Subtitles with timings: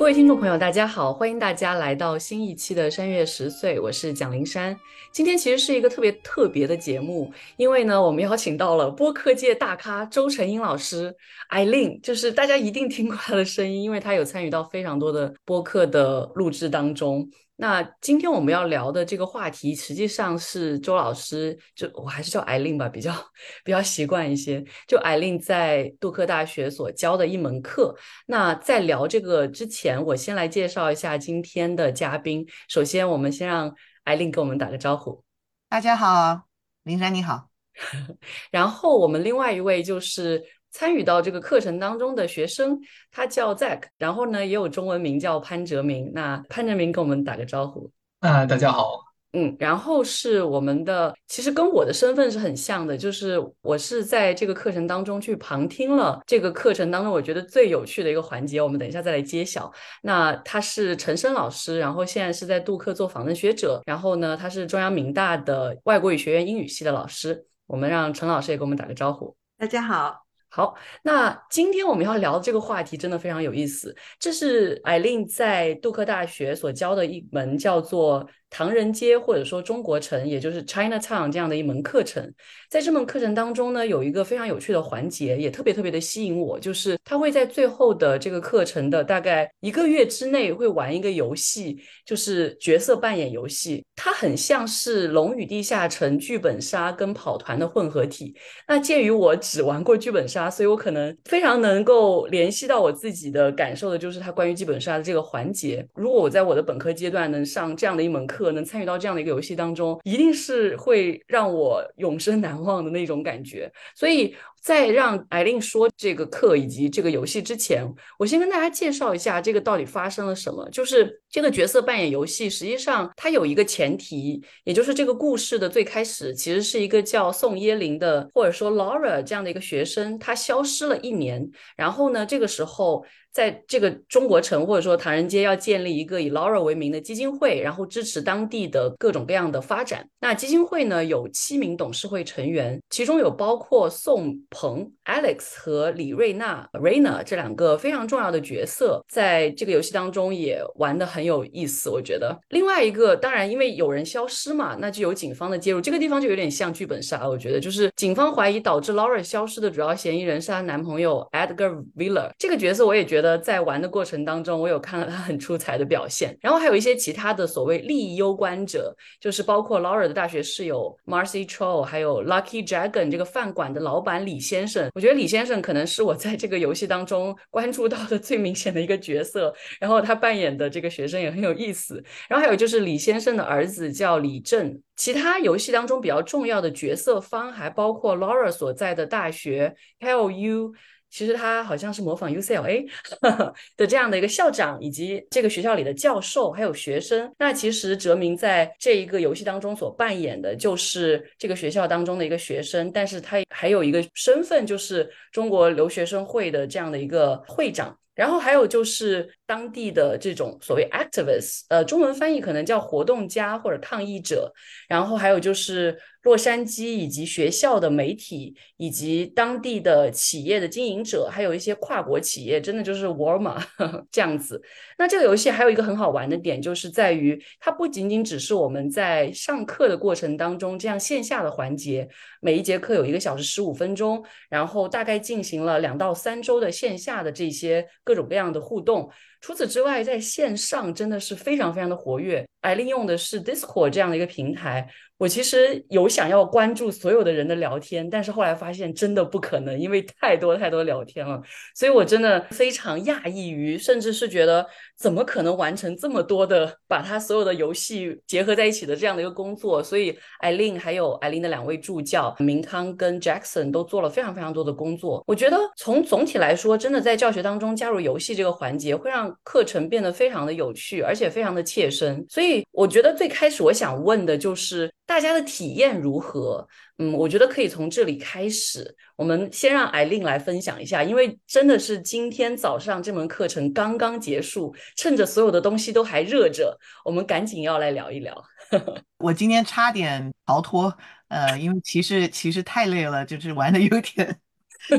[0.00, 4.74] 各位听众朋友，大家好，欢迎大家来到新一期的《山月十岁》，我是蒋灵山。
[5.12, 11.14] 今天其实是一个特别特别的节目，因为呢，我们邀请到了播客界大咖周成英老师
[11.48, 17.28] 艾令就是大家一定听过他的声音，因为他有参与到非常多的播客的录制当中。
[17.60, 23.14] 那今天我们要聊的这个话题，实际上是周老师，就我还是叫艾琳吧，比较
[23.62, 24.64] 比较习惯一些。
[24.88, 27.94] 就艾琳在杜克大学所教的一门课。
[28.24, 32.46] 那在聊这个之前，我先来介绍一下今天的嘉宾。
[32.66, 33.70] 首先，我们先让
[34.04, 35.22] 艾琳给我们打个招呼。
[35.68, 36.44] 大家好，
[36.84, 37.50] 林珊你好。
[38.50, 40.42] 然后我们另外一位就是。
[40.72, 42.78] 参与到这个课程当中的学生，
[43.10, 46.10] 他叫 Zack，然后呢也有中文名叫潘哲明。
[46.14, 47.90] 那潘哲明跟我们打个招呼。
[48.20, 49.00] 啊，大家好。
[49.32, 59.72] 嗯，然后是我们的，其实跟我的身份是很像的，就是我是在这个课程当中去旁听了这个课程当中我觉得最有趣的一个环节，我们等一下再来揭晓。
[60.02, 67.46] 那他是陈升老师，然后现在是在杜克做访问学者，然后呢他是中央民大的外国语学院英语系的老师。
[67.68, 69.36] 我们让陈老师也给我们打个招呼。
[69.56, 70.29] 大家好。
[70.50, 73.96] 好，那今天我们要聊的这个话题真的非常有意思。
[74.18, 78.28] 这是艾琳在杜克大学所教的一门叫做。
[78.50, 82.30] 唐人街或者说中国城，也就是 China Town 这样的一门课程，
[82.68, 93.84] 在这门课程当中呢，有一个非常有趣的环节，也特别特别的吸引我，就是他会在最后的这个课程的大概一个月之内会玩一个游戏，就是角色扮演游戏。
[93.94, 98.34] 它很像是《龙与地下城》剧本杀跟跑团的混合体。
[98.66, 105.86] 那鉴于我只玩过剧本杀，所以我可能非常能够联系到我自己的感受的，就是它关于剧本杀的这个环节。
[105.94, 113.70] 如果我在我的本科阶段能上这样的一门课，可能参与到这样的一个游戏当中，一定是会让我永生难忘的那种感觉。
[113.94, 117.86] 所以在让艾琳说这个课以及这个游戏之前，
[118.18, 120.68] 我先跟大家介绍一下这个到底发生了什么。
[120.70, 133.04] 就是这个角色扮演游戏，实际上它有一个前提，也就是这个故事的最开始其实是一个叫宋耶林的，或者说 Laura 这样的一个学生，他消失了一年，然后呢，这个时候。
[133.32, 140.04] 在这个中国城或者说唐人街要建立一个以 Laura 为名的基金会，然后支持当地的各种各样的发展。
[140.20, 151.88] 那基金会呢有七名董事会成员，其中有包括宋鹏、Alex 和李瑞娜 Raina 这两个非常重要的角色，在这个游戏当中也玩的很有意思。
[151.88, 155.80] 我觉得另外一个，当然因为有人消失嘛，那就有警方的介入。
[155.80, 163.19] 这个地方就有点像剧本杀，我觉得就是警方怀疑导致 Laura 消失的主要嫌疑人是她男朋友 Edgar Villa 这个角色，我也觉得。
[163.20, 174.90] 觉得在玩的过程当中，我有看到他很出彩的表现，然后还有一些其他的所谓利益攸关者，就是包括 Laura 的大学室友 Marcy Troll，还有 Lucky Dragon 这个饭馆的老板李先生。
[174.94, 182.02] 我觉得李先生可能是我在这个游戏当中关注到的最明显的一个角色，然后他扮演的这个学生也很有意思。
[182.26, 184.80] 然后还有就是李先生的儿子叫李正。
[184.96, 190.72] 其他游戏当中比较重要的角色方还包括 Laura 所在的大学 Hell U。
[191.10, 192.88] 其实他好像是模仿 UCLA
[193.76, 197.30] 的这样的一个校长，以及这个学校里的教授，还有学生。
[197.38, 207.96] 那其实哲明在这一个游戏当中所扮演的就是这个学校当中的一个学生，但是他还有一个身份，就是中国留学生会的这样的一个会长。
[208.12, 214.52] 然后还有就是当地的这种所谓 activists，呃，中文翻译可能叫活动家或者抗议者。
[214.88, 223.64] 然后还有就是洛杉矶以及学校的媒体，以及当地的企业的经营者，还有一些跨国企业，真的就是沃尔玛
[224.10, 224.60] 这样子。
[224.98, 232.06] 那这个游戏还有一个很好玩的点，就是在于它不仅仅只是我们在上课的过程当中这样线下的环节，
[232.42, 239.10] 每一节课有一个小时十五分钟，然后大概进行了两到三周的线下的这些各种各样的互动。
[239.40, 242.46] 除此之外，在线上真的是非常非常的活跃。
[242.60, 244.88] 艾利用的是 Discord 这样的一个平台。
[245.16, 251.38] 我其实有想要关注所有的人的聊天，但是后来发现真的不可能，因为太多太多聊天了。
[251.74, 259.82] 所以我真的非常讶异于，甚至是觉得怎么可能完成这么多的把他所有的游戏结合在一起的这样的一个工作。
[259.82, 265.22] 所以艾琳还有艾琳的两位助教明康跟 Jackson 都做了非常非常多的工作。
[265.26, 272.24] 我觉得从总体来说，真的在教学当中加入游戏这个环节，会让课程变得非常的有趣，而且非常的切身。
[272.26, 274.90] 所以我觉得最开始我想问的就是。
[275.10, 276.64] 大家的体验如何？
[276.98, 278.94] 嗯，我觉得可以从这里开始。
[279.16, 288.40] 我们先让艾琳来分享一下，因为真的是今天早上这门课程刚刚结束，趁着所有的东西都还热着，我们赶紧要来聊一聊。
[289.18, 294.38] 我今天差点逃脱，呃，因为其实其实太累了，就是玩的有点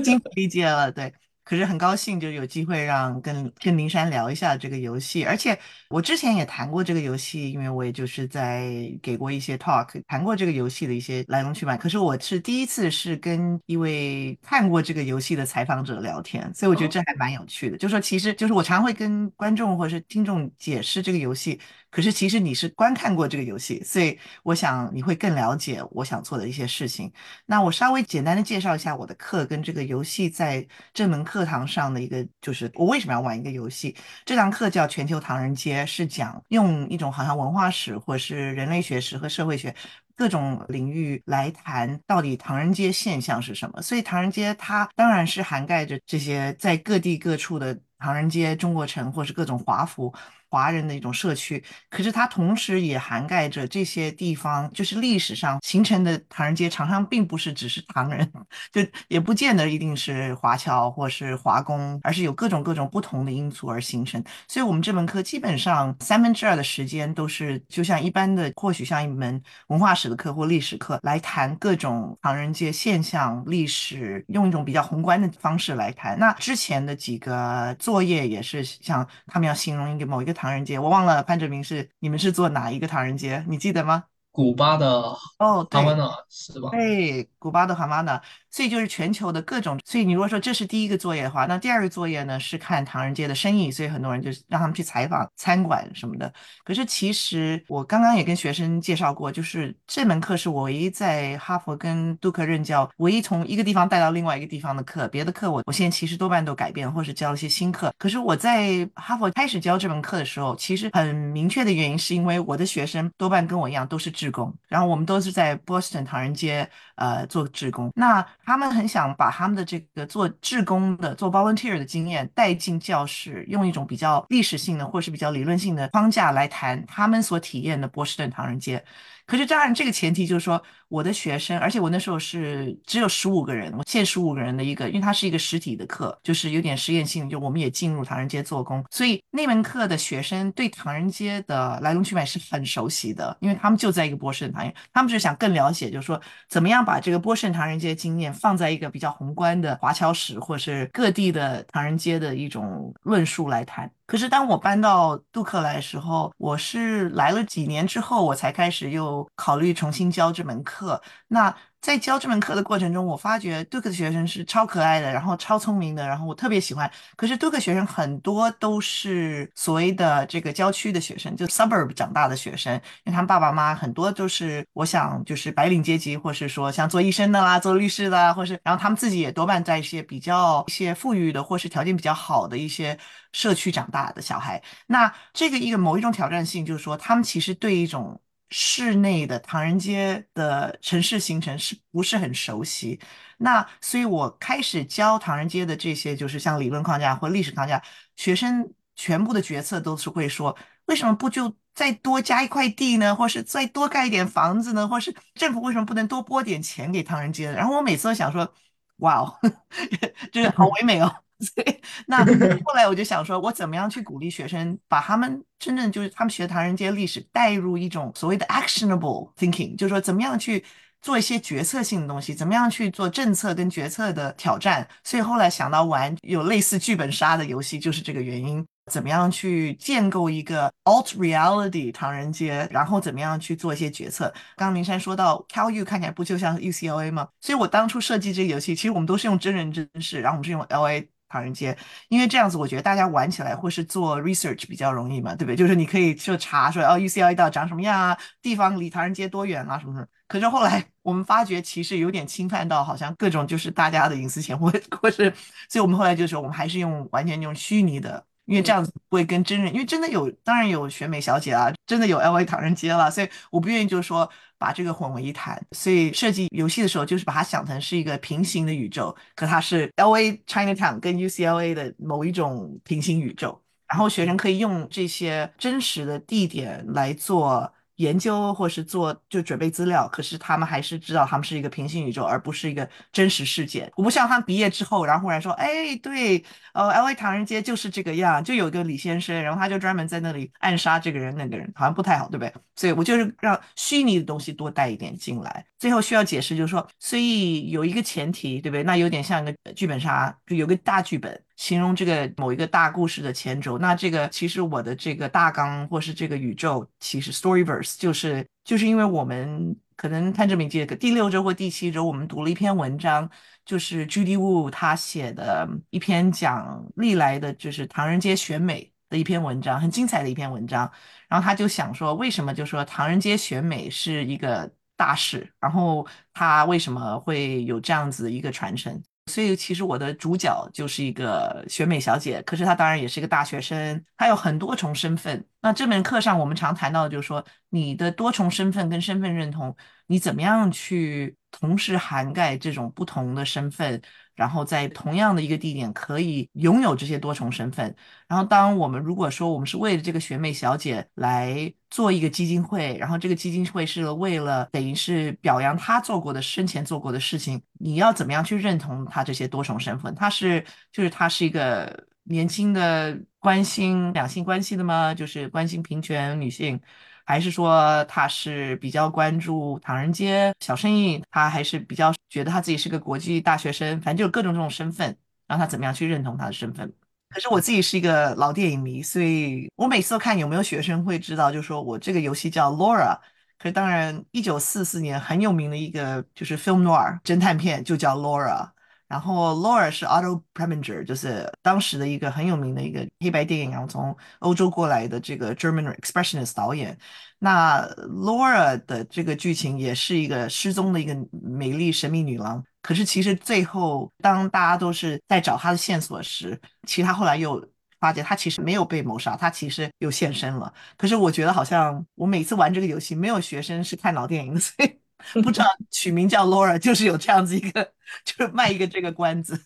[0.03, 0.91] 精疲力竭了。
[0.91, 5.57] 对，可是很高兴就有机会让跟跟灵山聊一下这个游戏，而且
[5.89, 8.71] 我之前也谈过这个游戏，因为我也就是在
[9.01, 11.75] 给过一些 talk，谈过这个游戏的一些来龙去脉。
[11.75, 17.77] 可是我是第一次是跟一位看过这个游戏的采访者聊天，所以我觉得这还蛮有趣的。
[17.77, 21.59] 就说其实就是我常会跟观众或者是听众解释这个游戏。
[21.89, 27.11] 可是其实你是观看过这个游戏，所以我想你会更了解我想做的一些事情。
[27.45, 33.95] 那我稍微简单的介绍一下我的课跟这个游戏在这门课课堂上的一个，就是我为什么要玩一个游戏。
[34.25, 39.73] 这堂课叫《全球唐人街》，是讲用一种好像文化史或是人类学史和社会学
[40.13, 43.81] 各种领域来谈到底唐人街现象是什么。
[43.81, 50.13] 所以唐人街它当然是涵盖着这些在各地各处的唐人街、中国城或是各种华服。
[50.51, 58.29] 华人的一种社区，可是它同时也涵盖着这些地方，就是历史上形成的唐人街，常常并不是只是唐人，
[58.69, 64.21] 就也不见得一定是华侨或是华工，而是有各种各种不同的因素而形成。
[64.45, 76.19] 所以，我们这门课基本上三分之二的时间都是就像一般的，或许像一门文化史的课或历史课来谈各种唐人街现象、历史，用一种比较宏观的方式来谈。
[76.19, 80.35] 那之前的几个作业也是像他们要形容一个某一个。
[80.41, 83.45] 唐人街，我忘了潘哲明是你们是做哪一个唐人街？
[83.47, 84.05] 你记得吗？
[84.31, 84.89] 古巴的
[85.37, 86.71] 哦，哈瓦那是吧？
[86.71, 88.19] 对，古巴的哈马纳，
[88.51, 89.79] 所以就是全球的各种。
[89.85, 96.31] 所以你如果说这是第一个作业的话，那第二个作业呢是看唐人街的生意，所以很多人就让他们去采访餐馆什么的。
[96.63, 105.07] 可是其实我刚刚也跟学生介绍过，就是这门课是我唯一在哈佛跟杜克任教，唯一从一个地方带到另外一个地方的课。
[105.07, 107.91] 别的课我我现在其实多半都改变，或是教一些新课。
[107.97, 114.11] 可是我在哈佛开始教这门课的时候，其实很明确的原因是因为我的学生多半跟我一样都是。
[114.11, 117.89] 志工，然后我们都是在波士顿唐人街呃做志工。
[117.95, 128.83] 那他们很想把他们的这个做志工的、做 volunteer 的经验带进教室，用一种比较历史性的或是比较理论性的框架来谈他们所体验的波士顿唐人街。
[129.25, 146.19] 可是当然，这个前提就是说，我的学生，而且我那时候是只有十五个人，我限十五个人的一个，因为它是一个实体的课，就是有点实验性，就我们也进入唐人街做工，所以那门课的学生对唐人街的来龙去脉是很熟悉的，因为他们就在一个波士顿唐人，他们是想更了解，就是说
[146.49, 153.89] 怎么样把这个波士顿唐人街经验放在一个比较宏观的华侨史或是各地的唐人街的一种论述来谈。
[154.11, 161.01] 可是当我搬到杜克来的时候，我是来了几年之后，我才开始又考虑重新教这门课。
[161.29, 166.89] 那在教这门课的过程中，我发觉 Duke 的学生是超可爱的，然后超聪明的，然后我特别喜欢。
[167.15, 182.95] 可是 Duke 学生很多都是所谓的这个郊区的学生，就 suburb 长大的学生，因为他们爸爸妈妈很多都是，我想就是白领阶级，或是说像做医生的啦、做律师的啦，或是然后他们自己也多半在一些比较一些富裕的或是条件比较好的一些
[183.31, 184.61] 社区长大的小孩。
[184.85, 188.21] 那这个一个某一种挑战性，就是说他们其实对一种。
[188.51, 192.99] 室内的唐人街的城市形成是不是很熟悉？
[193.37, 197.81] 那所以我开始教唐人街的这些，就是像理论框架或历史框架，
[198.15, 200.55] 学生全部的决策都是会说，
[200.85, 203.15] 为什么不就再多加一块地呢？
[203.15, 204.87] 或是再多盖一点房子呢？
[204.87, 207.51] 或是政府为什么不能多拨点钱给唐人街？
[207.51, 208.53] 然后我每次都想说，
[208.97, 209.39] 哇哦，
[210.31, 211.15] 这是好 唯美哦。
[211.41, 212.23] 所以，那
[212.63, 220.63] 后来我就想说，我怎么样去鼓励学生，把他们真正就是他们学唐人街历史带入一种所谓的 actionable thinking，就是说怎么样去
[221.01, 224.87] 做一些决策性的东西，怎么样去做政策跟决策的挑战。
[225.03, 228.65] 所以后来想到玩有类似剧本杀的游戏，就是这个原因。
[228.91, 234.25] 怎么样去建构一个 alt reality 唐人街，然后怎么样去做一些决策？
[234.57, 237.27] 刚刚明山说到 Cal U 看起来不就像 UCLA 吗？
[237.39, 241.05] 所以我当初设计这个游戏，其实我们都是用真人真事，然后我们是用 LA。
[241.31, 241.77] 唐人街，
[242.09, 245.55] 因为这样子，我觉得大家玩起来或是做 research 比较容易嘛，对不对？
[245.55, 248.17] 就是你可以就查说，哦，UCLA 到长什么样啊？
[248.41, 249.79] 地方离唐人街多远啊？
[249.79, 250.05] 什么什么？
[250.27, 255.33] 可是后来我们发觉，其实有点侵犯到好像各种就是大家的隐私权，或或是，
[255.69, 258.25] 所以我们后来就说，我们还是用完全用虚拟的。
[258.51, 265.57] 因为这样子不会跟真人，因为真的有，当然有选美小姐啊，真的有 L A 唐人街了，所以我不愿意就是说把这个混为一谈。
[265.71, 277.73] 所以设计游戏的时候，就是把它想成是一个平行的宇宙，可它是 L A Chinatown 跟 U C L A 的某一种平行宇宙，然后学生可以用这些真实的地点来做。
[278.01, 283.91] 研究或是做就准备资料，可是他们还是知道他们是一个平行宇宙，而不是一个真实事件。
[283.95, 286.43] 我不像他们毕业之后，然后忽然说，哎，对，
[286.73, 292.53] 呃，L A 唐人街就是这个样，就有个李先生，然后他就专门在那里暗杀这个人那个人，好像不太好，对不对？
[292.75, 295.65] 所以我就是让虚拟的东西多带一点进来。
[295.77, 298.83] 最后需要解释就是说，所以有一个前提，对不对？
[298.83, 301.39] 那有点像一个剧本杀，就有个大剧本。
[301.61, 313.29] 形容这个某一个大故事的前轴，那这个其实我的这个大纲或是这个宇宙，其实 Storyverse 就是就是因为我们可能看这名记得第六周或第七周，我们读了一篇文章，
[313.63, 320.91] 就是 Judy Wu 他写的一篇讲历来的就是唐人街选美的一篇文章，很精彩的一篇文章。
[321.27, 328.99] 然后他就想说，为什么就说唐人街选美是一个大事，然后他为什么会有这样子一个传承？
[329.27, 335.45] 所以其实我的主角就是一个选美小姐，可是她当然也是一个大学生，她有很多重身份。
[335.61, 339.75] 那这门课上我们常谈到就是说，你的多重身份跟身份认同，
[340.07, 344.01] 你怎么样去同时涵盖这种不同的身份？
[344.41, 347.95] 然后在同样的一个地点可以拥有这些多重身份。
[348.27, 360.15] 然后，当我们如果说我们是为了这个学妹小姐来做一个基金会，然后这个基金会是为了等于是表扬她做过的生前做过的事情，你要怎么样去认同她这些多重身份？
[360.15, 365.13] 她是就是她是一个年轻的关心两性关系的吗？
[365.13, 366.81] 就是关心平权女性。
[367.25, 375.15] 还是说他是比较关注唐人街小生意，他还是比较觉得他自己是个国际大学生，反正就是各种这种身份，
[375.47, 376.91] 让他怎么样去认同他的身份。
[377.29, 383.17] 可是我自己是一个老电影迷，所以我每次都看有没有学生会知道，就说我这个游戏叫 Laura。
[383.57, 388.67] 可是当然，一九四四年很有名的一个就是 film noir 侦探片就叫 Laura。
[389.11, 396.97] 然后 Laura 是 Otto Preminger，就是当时的一个很有名的一个黑白电影，然后从欧洲过来的这个 German Expressionist 导演。
[397.37, 401.13] 那 Laura 的这个剧情也是一个失踪的一个
[401.43, 402.63] 美丽神秘女郎。
[402.81, 407.61] 可是其实最后，当大家都是在找她的线索时，其实她后来又
[407.99, 410.73] 发现她其实没有被谋杀，她其实又现身了。
[410.97, 415.00] 可是我觉得好像我每次玩这个游戏，没有学生是看老电影的，所以。
[415.43, 417.83] 不知道取名叫 Laura，就是有这样子一个，
[418.25, 419.59] 就是卖一个这个关子。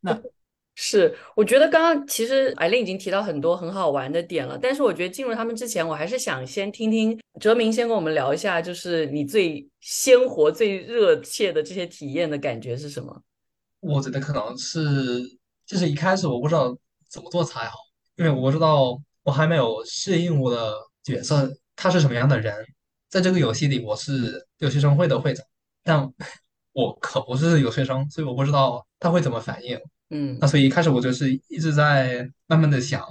[0.00, 0.18] 那
[0.76, 13.22] 是我觉得刚刚其实艾琳已经提到很多很好玩的点了，但是我觉得进入他们之前，我还是想先听听哲明先跟我们聊一下，就是你最鲜活、最热切的这些体验的感觉是什么？
[13.78, 14.80] 我觉得可能是
[15.64, 16.76] 就是一开始我不知道
[17.08, 17.76] 怎么做才好，
[18.16, 20.74] 因为我不知道我还没有适应我的
[21.04, 22.52] 角色他是什么样的人。
[23.14, 25.46] 在这个游戏里，我是有学生会的会长，
[25.84, 26.12] 但
[26.72, 29.78] 我可不是有学生，所以我不知道他会怎么反应。
[30.10, 33.04] 嗯，那所以一开始我就是一直在慢慢的想，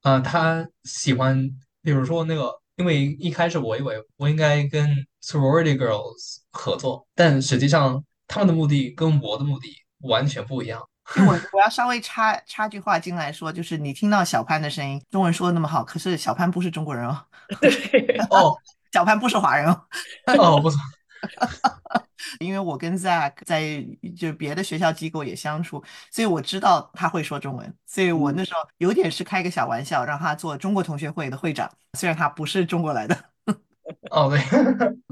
[0.00, 1.46] 啊，他喜欢，
[1.82, 4.88] 比如说那个，因为一开始我以为我应该跟
[5.22, 9.68] sorority girls 合作，但实际上他们的目的跟我的目的
[10.08, 10.80] 完全不一样。
[11.18, 17.22] 我我要稍微插插句话进来说，就是你听到小潘的声音，中文说的那么好，可是小潘不是中国人哦。
[17.60, 18.56] 对 哦。
[18.94, 19.86] 小潘不是华人哦，
[20.38, 20.76] 哦不是，
[22.38, 23.84] 因为我跟 Zack 在
[24.16, 25.82] 就别的学校机构也相处，
[26.12, 33.18] 所以我知道他会说中文，所以我那时候有点是开个小玩笑，让他做中国同学会的会长，虽然他不是中国来的。
[34.12, 34.38] 哦 对，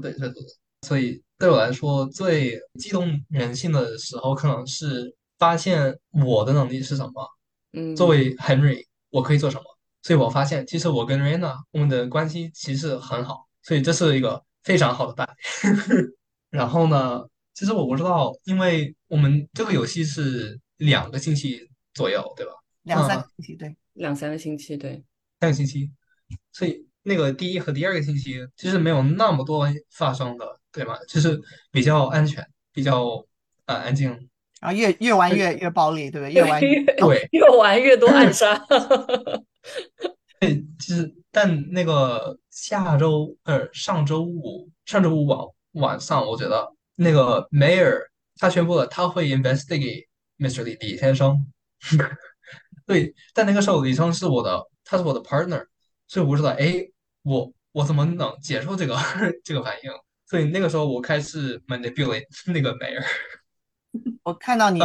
[0.01, 0.41] 对对对，
[0.87, 5.93] 所以对我来说最激动人心的时候，可能是发现
[6.25, 7.29] 我的能力是什么，
[7.73, 9.63] 嗯，作为 Henry 我可以做什么，
[10.03, 13.45] 所以我发现其实我跟 Rena 我们的关系其实很好。
[13.63, 15.27] 所以这是一个非常好的伴
[15.89, 16.15] 侣。
[16.51, 17.23] 然后呢，
[17.55, 22.51] 其实我不知道，因为我们这个游戏是两个星期左右，对吧？
[22.83, 25.03] 两三个星期，对，两三个星期，对，
[25.39, 25.89] 三个星期。
[26.51, 30.95] 所以那个第一和第二个星期其实没有那么多发生的，对吗？
[31.07, 31.41] 就是
[31.71, 33.25] 比较安全，比较
[33.65, 34.09] 呃安静。
[34.61, 36.33] 然后越越玩越越暴力，对不对？
[36.39, 38.55] 越玩越对，越玩越多暗杀。
[40.39, 41.15] 对，其实。
[41.35, 45.39] 但那个下周呃上周五上周五晚
[45.71, 47.99] 晚上，我觉得那个 Mayor
[48.37, 50.05] 他宣布了他会 investigate
[50.37, 50.61] Mr.
[50.61, 51.51] 李李先生。
[52.85, 55.65] 对，但那个时候李生是我的，他是我的 partner，
[56.07, 56.75] 所以我不知道哎，
[57.23, 58.95] 我我怎么能接受这个
[59.43, 59.91] 这个反应？
[60.27, 63.03] 所以那个时候我开始 manipulate 那个 Mayor。
[64.21, 64.79] 我看到你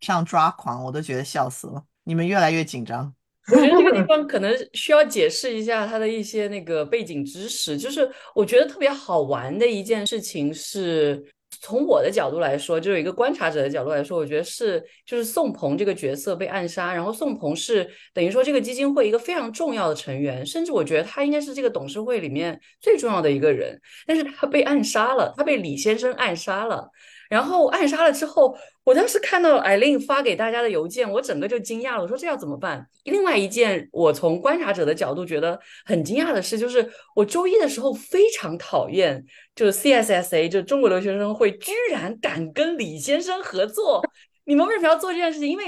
[0.00, 1.82] 上抓狂，我都觉得笑死了。
[2.04, 3.14] 你们越来越紧张。
[3.52, 7.76] 我觉得这个地方可能需要解释一下它的一些那个背景知识。
[7.76, 11.24] 就是我觉得特别好玩的一件事情是，
[11.60, 26.90] 从我的角度来说，就有一个观察者的角度来说，我觉得是就是宋鹏这个角色被暗杀，然后宋鹏是等于说这个基金会一个非常重要的成员，甚至我觉得他应该是这个董事会里面最重要的一个人，但是他被暗杀了，他被李先生暗杀了。
[27.28, 32.02] 然后暗杀了之后，我当时看到艾琳发给大家的邮件，我整个就惊讶了。
[32.02, 32.88] 我说这要怎么办？
[33.02, 39.24] 另外一件，我从观察者的角度觉得很惊讶的事，就是我周一的时候非常讨厌，
[39.56, 44.00] 就是 CSSA，就中国留学生会居然敢跟李先生合作。
[44.44, 45.48] 你们为什么要做这件事情？
[45.48, 45.64] 因为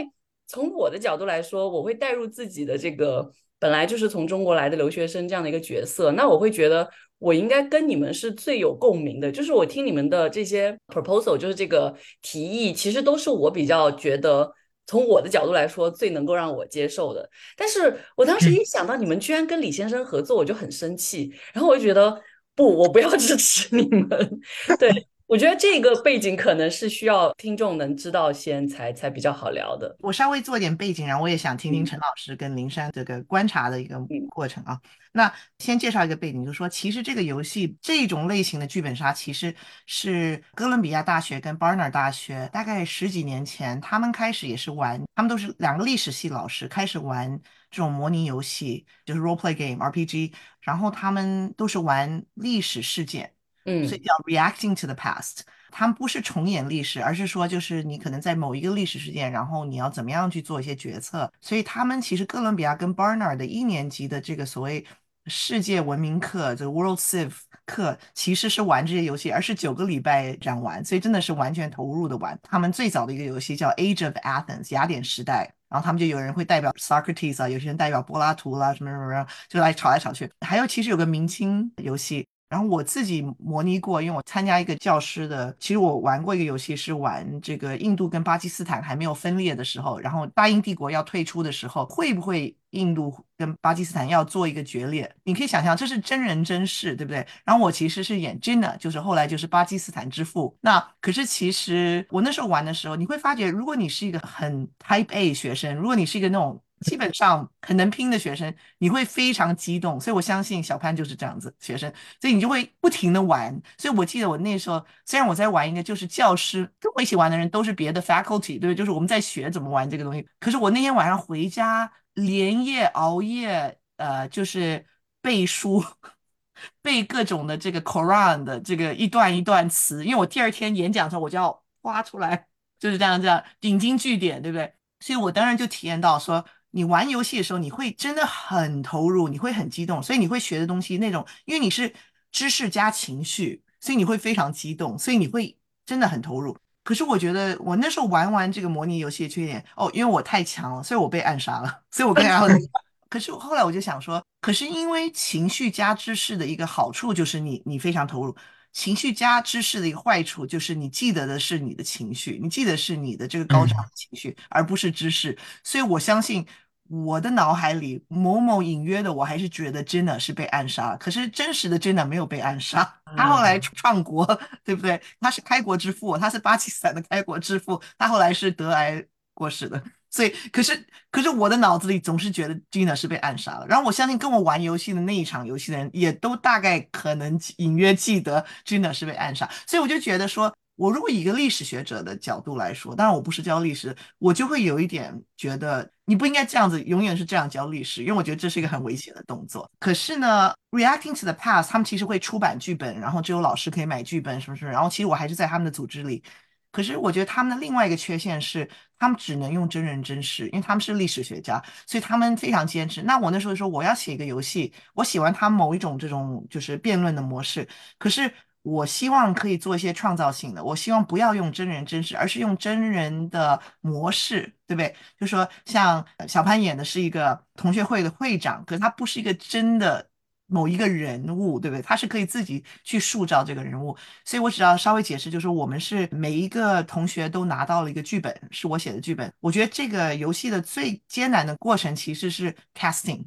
[0.46, 6.88] 从我的角度来说，我会带入自己的这个本来就是从中国来的留学生这样的一个角色，那我会觉得。
[7.18, 14.52] 我应该跟你们是最有共鸣的，就是我听你们的这些 proposal，就是这个提议，其实都是我比较觉得
[14.86, 17.28] 从我的角度来说最能够让我接受的。
[17.56, 22.22] 但是我当时一想到你们居然跟李先生合作，我就很生气，然后我就觉得
[22.54, 24.08] 不，我不要支持你们。
[24.78, 25.06] 对。
[25.28, 29.94] 我觉得这个背景可能是需要听众能知道先才才比较好聊的。
[30.00, 34.80] 我稍微做点背景，然后我也想听听陈老师跟林珊这个观察的一个过程啊。
[35.12, 39.54] 那先介绍一个背景，就是说其实这个游戏这种类型的剧本杀，其实
[39.84, 47.38] 是哥伦比亚大学跟 Barnard 大学大概十几年前，他们开始也是玩，他们都是两个历史系老师开始玩
[47.70, 50.32] 这种模拟游戏，就是 role play game RPG，
[50.62, 53.30] 然后他们都是玩历史事件。
[53.68, 61.30] 嗯，所以叫 reacting to the past，他们不是重演历史，而是说就是你可能在某一个历史事件，然后你要怎么样去做一些决策。
[61.40, 64.84] 所以他们其实哥伦比亚跟 Barnard 的一年级的这个所谓
[65.26, 67.32] 世界文明课，这个 World Civ
[67.66, 72.38] 课，其实是玩这些游戏，而是九个礼拜这样玩，所以真的是完全投入的玩。
[72.42, 80.30] 他们最早的一个游戏叫 Age of Athens，雅典时代，然后他们就有人会代表 Socrates 啊，有些人代表柏拉图啦，什么什么什么，就来吵来吵去。
[80.40, 82.26] 还有其实有个明清游戏。
[82.48, 95.14] 然后我自己模拟过，因为我参加一个教师的，其实我玩过一个游戏，是玩这个印度跟巴基斯坦还没有分裂的时候，然后大英帝国要退出的时候，会不会印度跟巴基斯坦要做一个决裂？
[95.24, 97.26] 你可以想象，这是真人真事，对不对？
[97.44, 100.56] 然后我其实是演 Jina，就是后来就是巴基斯坦之父。
[100.60, 106.60] 那可是其实我那时候玩的时候，你会发觉，如果你是一个很 Type A 学生，如果你是一个那种。
[106.80, 113.60] 基本上很能拼的学生，你会非常激动，所以我相信小潘就是这样子学生，所以你就会不停的玩。
[113.76, 120.26] 所以我记得我那时候，虽然我在玩一个就是教师跟我一起玩的人都是别的 faculty，对不对，就是我们在学怎么玩这个东西。
[120.38, 124.86] 可是我那天晚上回家连夜熬夜，呃，就是
[125.20, 125.84] 背书，
[126.80, 132.46] 背各种的这个 Quran 的这个一段一段词，因为我第二天演讲的时候我就要发出来，
[132.78, 134.72] 就是这样这样引经据典，对不对？
[135.00, 136.44] 所以我当然就体验到说。
[136.70, 141.92] 你玩游戏的时候，你会真的很投入，你会很激动，所以你会学的东西那种，因为你是
[142.30, 146.56] 知识加情绪，所以你会非常激动，所以你会真的很投入。
[146.84, 152.46] 可是我觉得我那时候玩完这个模拟游戏的缺点，哦，因为我太强了，所以我被暗杀了，所以我跟然后，
[153.10, 158.34] 可是后来我就想说，可是因为情绪加知识的一个好处就是你你非常投入。
[158.72, 165.36] 情绪加知识的一个坏处就是，你记得的是你的情绪，你记得是你的这个高涨的情绪，而不是知识。
[165.64, 166.46] 所以我相信
[166.88, 174.24] 我的脑海里某某隐约的，我还是觉得 Jenna 是被暗杀，可是真实的 Jenna 没有被暗杀， 他后来创国，
[174.64, 175.00] 对不对？
[175.20, 179.04] 他是开国之父，他是巴基斯坦的开国之父，他后来是得癌
[179.34, 179.82] 过世的。
[180.10, 183.66] 所以，可是，可是我的脑子里总是觉得 Gina 是被暗杀了。
[183.66, 189.48] 然后我相信跟我玩游戏的那一场游戏的人，也都大概可能隐约记得 Gina 是被暗杀。
[189.66, 199.70] 所以我就觉得说，我如果以一个历史学者的角度来说，当然我不是教历史，我就会有一点觉得你不应该这样子，永远是这样教历史，因为我觉得这是一个很危险的动作。
[199.78, 204.66] 可是呢，Reacting to the Past，他们其实会出版剧本，然后只有老师可以买剧本，是不是？
[204.66, 206.22] 然后其实我还是在他们的组织里。
[206.70, 213.02] 可是我觉得他们的另外一个缺陷是，他们只能用真人真事，因为他们是历史学家，所以他们非常坚持。
[213.02, 217.66] 那我那时候说我要写一个游戏，我喜欢他某一种这种就是辩论的模式，
[217.98, 224.94] 可是我希望可以做一些创造性的，我希望不要用真人真事，而是用真人的模式，对不对？
[225.18, 230.07] 就说像小潘演的是一个同学会的会长，可是他不是一个真的。
[230.48, 231.82] 某一个人物，对不对？
[231.82, 239.32] 他是可以自己去塑造这个人物，所以我只要稍微解释，就是我们是每一个同学都拿到了一个剧本，是我写的剧本。
[239.40, 243.24] 我觉得这个游戏的最艰难的过程其实是 casting，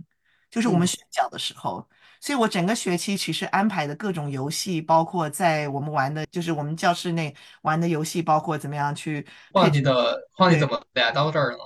[0.49, 1.87] 就是我们选角的时候。
[2.23, 9.25] 所以我整个学期其实安排的各种游戏，包括在我们玩的，就是我们教室内玩的游戏，包括怎么样去。
[9.53, 11.57] 忘记的，忘记怎么俩到这儿了。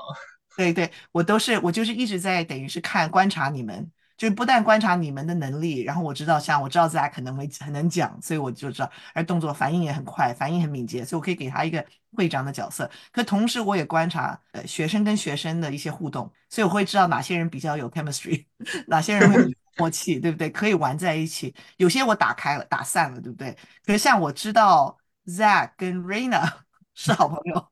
[0.56, 3.92] 对对，我都是我就是一直在等于是看观察你们。
[4.18, 12.90] 就是不但观察你们的能力，然后我知道像我知道 Zack 可能会很能讲，所以我就知道，而动作反应也很快，反应很敏捷，所以我可以给他一个会长的角色。
[13.12, 18.46] 可同时我也观察呃学生跟学生的一些互动，所以我会知道哪些人比较有 chemistry，
[18.88, 20.50] 哪些人会有 默契，对不对？
[20.50, 21.54] 可以玩在一起。
[21.76, 23.52] 有些我打开了，打散了，对不对？
[23.86, 26.50] 可是像我知道 Zack 跟 Raina
[26.96, 27.68] 是好朋友，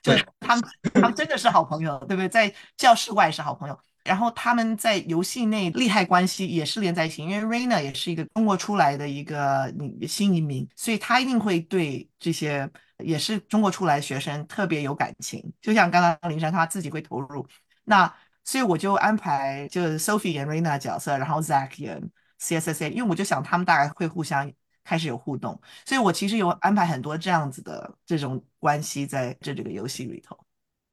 [0.00, 2.28] 就是他们他们真的是好朋友，对不对？
[2.28, 3.76] 在教室外是好朋友。
[4.08, 9.70] 然后他们在游戏内利害关系也是连在一起，因为 Raina 也是一个中国出来的一个
[10.08, 12.66] 新移民，所以他一定会对这些
[13.04, 15.52] 也是中国出来的学生特别有感情。
[15.60, 17.46] 就像刚刚林珊他自己会投入，
[17.84, 18.10] 那
[18.44, 22.02] 所以我就安排就是 Sophie 演 Raina 角色，然后 Zack 演
[22.40, 24.50] CSSA，因为我就想他们大概会互相
[24.84, 30.34] 开始有互动，所以我其实有安排很多这样子的这种关系在这这个游戏里头。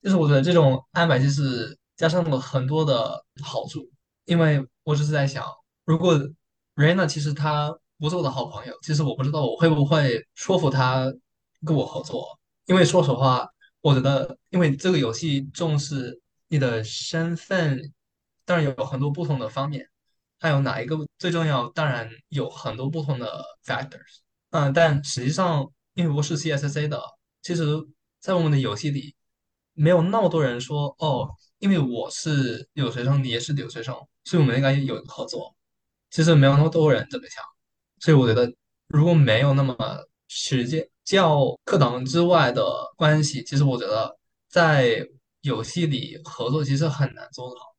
[0.03, 1.77] 就是我觉得这种安排就是。
[1.97, 3.89] 加上了很多的好处，
[4.25, 5.45] 因为我只是在想，
[5.85, 6.19] 如果
[6.75, 11.05] Rena 其实他不是我的好朋友，其实我不知道我会不会说服他
[11.65, 12.37] 跟我合作。
[12.65, 13.47] 因为说实话，
[13.81, 17.93] 我觉得，因为这个游戏重视你的身份，
[18.43, 19.87] 当然有很多不同的方面，
[20.39, 21.69] 还有哪一个最重要？
[21.69, 24.19] 当然有很多不同的 factors。
[24.49, 27.01] 嗯，但实际上，因为我是 CSC 的，
[27.41, 27.65] 其实
[28.19, 29.15] 在我们的游戏里，
[29.73, 31.29] 没有那么多人说哦。
[31.65, 33.91] 因为我是留学生，你也是留学生，
[34.23, 35.51] 所以我们应该有合作。
[36.11, 37.43] 其实没有那么多人这么想，
[37.99, 38.53] 所以我觉得
[38.89, 39.75] 如果没有那么
[40.27, 42.63] 时间教课堂之外的
[42.95, 44.15] 关系，其实我觉得
[44.47, 45.03] 在
[45.41, 47.74] 游戏里合作其实很难做得好。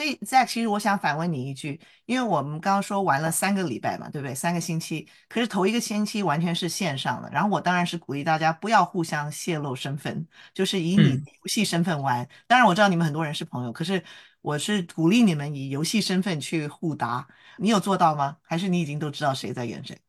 [0.00, 4.34] 所以，Zack，其实我想反问你一句，因为我们刚刚说玩了三个礼拜嘛，对不对？
[4.34, 7.28] 三个星期，可是头一个星期完全是线上的。
[7.30, 12.26] 然后我当然是鼓励大家不要互相泄露身份，就是以你游戏身份玩。
[12.46, 14.02] 当然我知道你们很多人是朋友，可是
[14.40, 17.28] 我是鼓励你们以游戏身份去互答。
[17.58, 18.38] 你有做到吗？
[18.40, 20.00] 还是你已经都知道谁在演谁？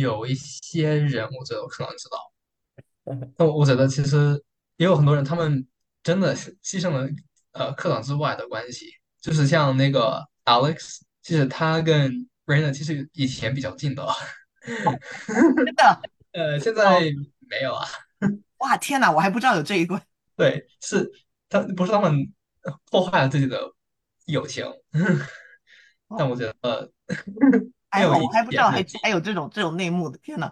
[0.00, 4.42] 有一些人我觉得我可能知道，那我觉得其实
[4.78, 5.64] 也有很多人，他们
[6.02, 7.08] 真的是牺牲了。
[7.52, 8.84] 呃，课堂之外的关系，
[9.26, 14.06] 就是像那个 Alex，其实他跟 Raina 其实以前比较近的，
[14.64, 17.00] 真的， 呃，现在
[17.40, 17.84] 没有啊。
[18.58, 20.00] 哇，天哪，我还不知道有这一关。
[20.36, 21.10] 对，是
[21.48, 22.32] 他不是他们
[22.88, 23.60] 破坏了自己的
[24.26, 24.64] 友情，
[26.16, 26.92] 但我觉得，
[27.88, 30.48] 哎呦，我还不知道还还有这种这种内幕的，天哪！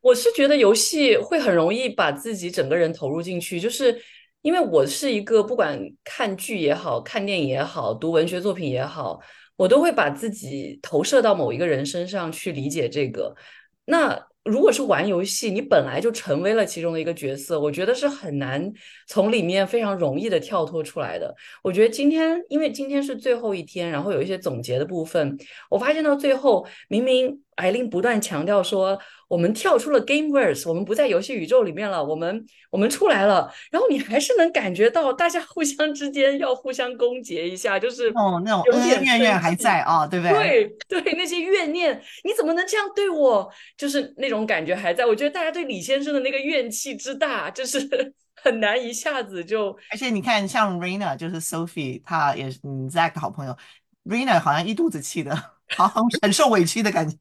[0.00, 3.96] 我是觉得游戏会很容易把自己整个人投入进去，就是。
[4.46, 9.18] 因为我是一个不管看剧也好看电影也好读文学作品也好，
[9.56, 13.34] 我都会把自己投射到某一个人身上去理解这个。
[13.86, 18.72] 那如果是玩游戏，你本来就成为了其中的一个角色，我觉得是很难
[19.08, 21.34] 从里面非常容易的跳脱出来的。
[21.64, 25.36] 我觉得今天，因为今天是最后一天，然后有一些总结的部分，
[25.68, 28.98] 我发现到最后，明明艾琳不断强调说。
[29.28, 40.72] 我们跳出了 Gameverse，我们不在游戏宇宙里面了，我们我们出来了，然后你还是能感觉到大家互相之间要互相攻讦一下，就是哦那种恩恩怨怨还在啊，对不对？
[40.86, 43.50] 对对，那些怨念，你怎么能这样对我？
[43.76, 45.04] 就是那种感觉还在。
[45.04, 47.80] 我觉得大家对李先生的那个怨气之大，就是
[48.40, 49.76] 很难一下子就。
[49.90, 53.56] 而且你看，像 Raina 就是 Sophie，她也是 Zack 的好朋友
[54.04, 55.34] ，Raina 好像一肚子气的，
[55.76, 57.16] 好像很受委屈的感觉。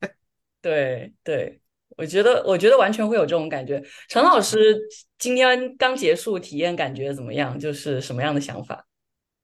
[0.65, 1.61] 对对。
[1.97, 3.81] 我觉得，我觉得完全会有这种感觉。
[4.09, 4.77] 陈老师
[5.17, 7.57] 今天刚结束体验，感觉怎么样？
[7.57, 8.85] 就是什么样的想法？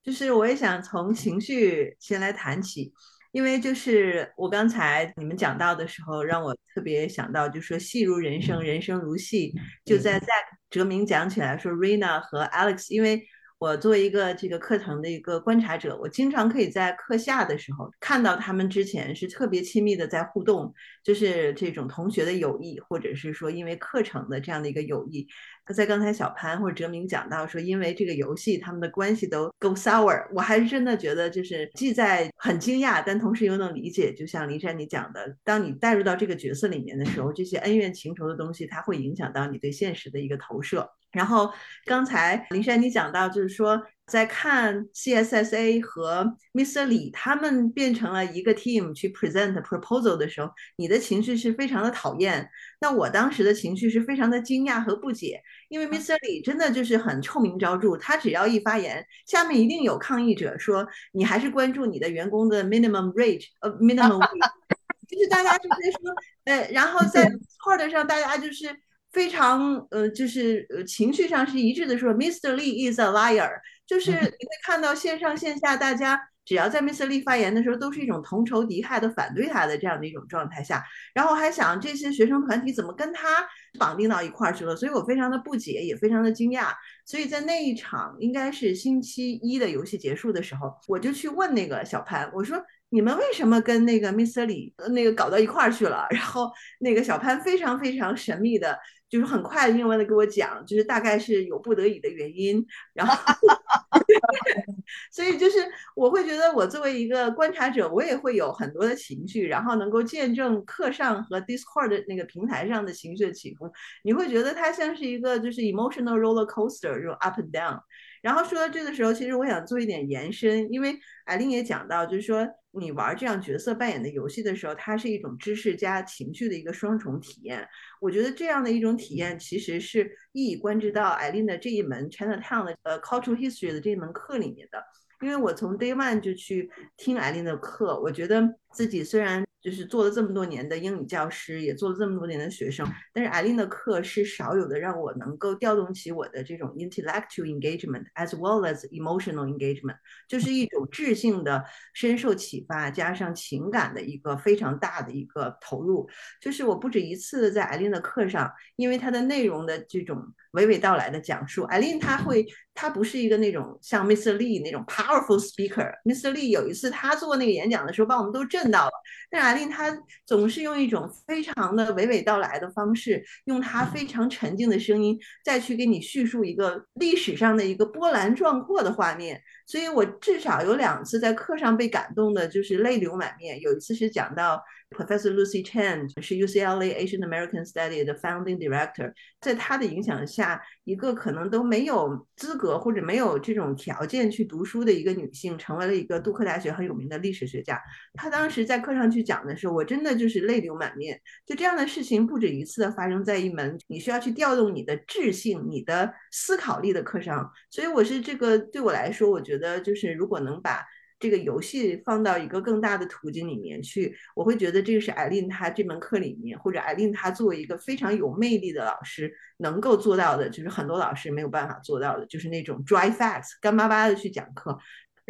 [0.04, 2.92] 就是我也想从情绪先来谈起，
[3.32, 9.54] 因为就是我刚才你们讲到的时候，让我特别想到，就说戏如人生，人生如戏。
[9.86, 10.26] 就在 Zack
[10.70, 13.24] 哲明讲起来说，Rina 和 Alex，因为。
[13.62, 25.28] 我作为一个这个课程的一个观察者，我经常可以在课下的时候看到他们之前是特别亲密的在互动，就是这种同学的友谊，或者是说因为课程的这样的一个友谊。
[25.76, 34.12] 在刚才小潘或者哲明讲到说，因为这个游戏他们的关系都 go sour，我还是真的觉得就是既在很惊讶，但同时又能理解。
[34.12, 40.90] 就像林珊你讲的，当你带入到这个角色里面的时候，这些恩怨情仇的东西，它会影响到你对现实的一个投射。
[41.12, 41.52] 然后
[41.86, 46.86] 刚才林珊你讲到，就是说在看 CSSA 和 Mr.
[46.86, 52.50] 李他们变成了一个 team 去 present proposal 的时候，你的情绪是非常的讨厌。
[52.80, 56.18] 那我当时的情绪是非常的惊讶和不解，因为 Mr.
[56.22, 64.50] 李真的就是很臭名昭著，他只要一发言，下面一定有抗议者说你还是关注你的员工的 minimum wage，呃 minimum wage，
[65.10, 67.30] 就是大家就在说，呃，然后在
[67.64, 68.68] court 上大家就是。
[69.12, 72.56] 非常呃，就是呃，情绪上是一致的，说 Mr.
[72.56, 73.50] Lee is a liar，
[73.86, 77.08] 就是你会看到线上线下大家只要在 Mr.
[77.08, 83.46] Lee 发言的时候，都是一种同仇敌忾的反对他的这样的一种状态下，然后还想这些学生团体怎么跟他
[83.78, 86.72] 绑定到一块儿去了，所以我非常的不解，也非常的惊讶。
[87.06, 92.64] 所以在那一场应该是星期一的游戏结束的时候，我就去问那个小潘，我说。
[92.94, 94.44] 你们为什么跟那个 Mr.
[94.44, 96.06] 李那个搞到一块儿去了？
[96.10, 98.78] 然后那个小潘非常非常神秘的，
[99.12, 102.66] 就是很快英文的给我讲，就是大概是有不得已的原因。
[102.94, 103.14] 然后，
[105.12, 105.60] 所以就是
[105.96, 113.70] 我会觉得，我作为一个观察者，我也会有很多的情绪，然后能够见证课上和 Discord 的那个平台上的情绪的起伏。
[114.04, 117.82] 你会觉得它像是一个就是 emotional roller coaster，这种 up and down。
[118.22, 127.68] 然后说到这个时候，其实我想做一点延伸，因为艾琳也讲到，就是说你玩这样角色扮演的游戏的时候，它是一种知识加情绪的一个双重体验。
[128.00, 134.84] 我觉得这样的一种体验，其实是一以贯之到艾琳的这一门 Chinatown 的呃 Cultural History 的这一门课里面的。
[135.22, 138.42] 因为我从 Day One 就去听艾琳的课，我觉得
[138.74, 139.44] 自己虽然。
[139.62, 156.10] 就是做了这么多年的英语教师，也做了这么多年的学生，但是艾琳的课是少有的让我能够调动起我的这种 intellectual engagement as well as emotional engagement，就是一种智性的深受启发，加上情感的一个非常大的一个投入。
[156.42, 160.18] 就是我不止一次的在艾琳的课上，因为它的内容的这种
[160.54, 164.38] 娓娓道来的讲述，艾琳她会，她不是一个那种像 Mr.
[164.38, 165.94] Lee 那种 powerful speaker。
[166.04, 166.34] Mr.
[166.34, 168.92] Lee 有一次他做那个演讲的时候，把我们都震到了，
[169.30, 169.54] 但阿。
[169.54, 169.96] 令他
[170.26, 179.42] 总是用一种非常的娓娓道来的方式，用他非常沉静的声音，再去给你叙述一个历史上的一个波澜壮阔的画面。
[179.68, 183.60] 所以我至少有两次在课上被感动的，就是泪流满面。
[183.62, 184.62] 有一次是讲到。
[184.92, 197.82] Professor Lucy Chen 是 UCLA Asian American Study 的 Founding Director，在他的影响下，一个可能都没有资格或者没有这种条件去读书的一个女性，成为了一个杜克大学很有名的历史学家。
[198.16, 201.20] 她当时在课上去讲的时候，我真的就是泪流满面。
[201.46, 207.50] 就这样的事情不止一次的发生在一门你需要去调动你的智性、你的思考力的课上。
[207.70, 210.86] 所以我是这个对我来说，我觉得就是如果能把。
[211.22, 224.78] 这个游戏放到一个更大的途径里面去，我会觉得这个是艾琳她这门课里面，或者艾琳她作为一个非常有魅力的老师能够做到的，就是很多老师没有办法做到的，就是那种 dry facts 干巴巴的去讲课。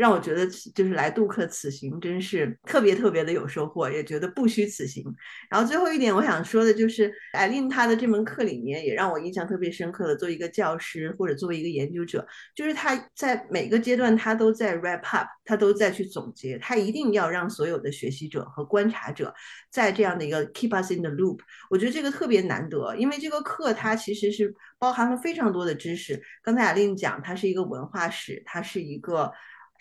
[0.01, 5.05] 让我觉得就是来杜克此行真是特别特别的有收获，也觉得不虚此行。
[5.47, 19.31] 然后最后一点我想说的就是，艾琳她的这门课里面也让我印象特别深刻的，作为一个教师或者作为一个研究者，就是他在每个阶段他都在 wrap up，他都在去总结，他一定要让所有的学习者和观察者
[19.69, 21.37] 在这样的一个 keep us in the loop。
[21.69, 26.19] 我觉得这个特别难得，因为这个课它其实是包含了非常多的知识。
[26.41, 29.31] 刚才艾琳讲，它是一个文化史，它是一个。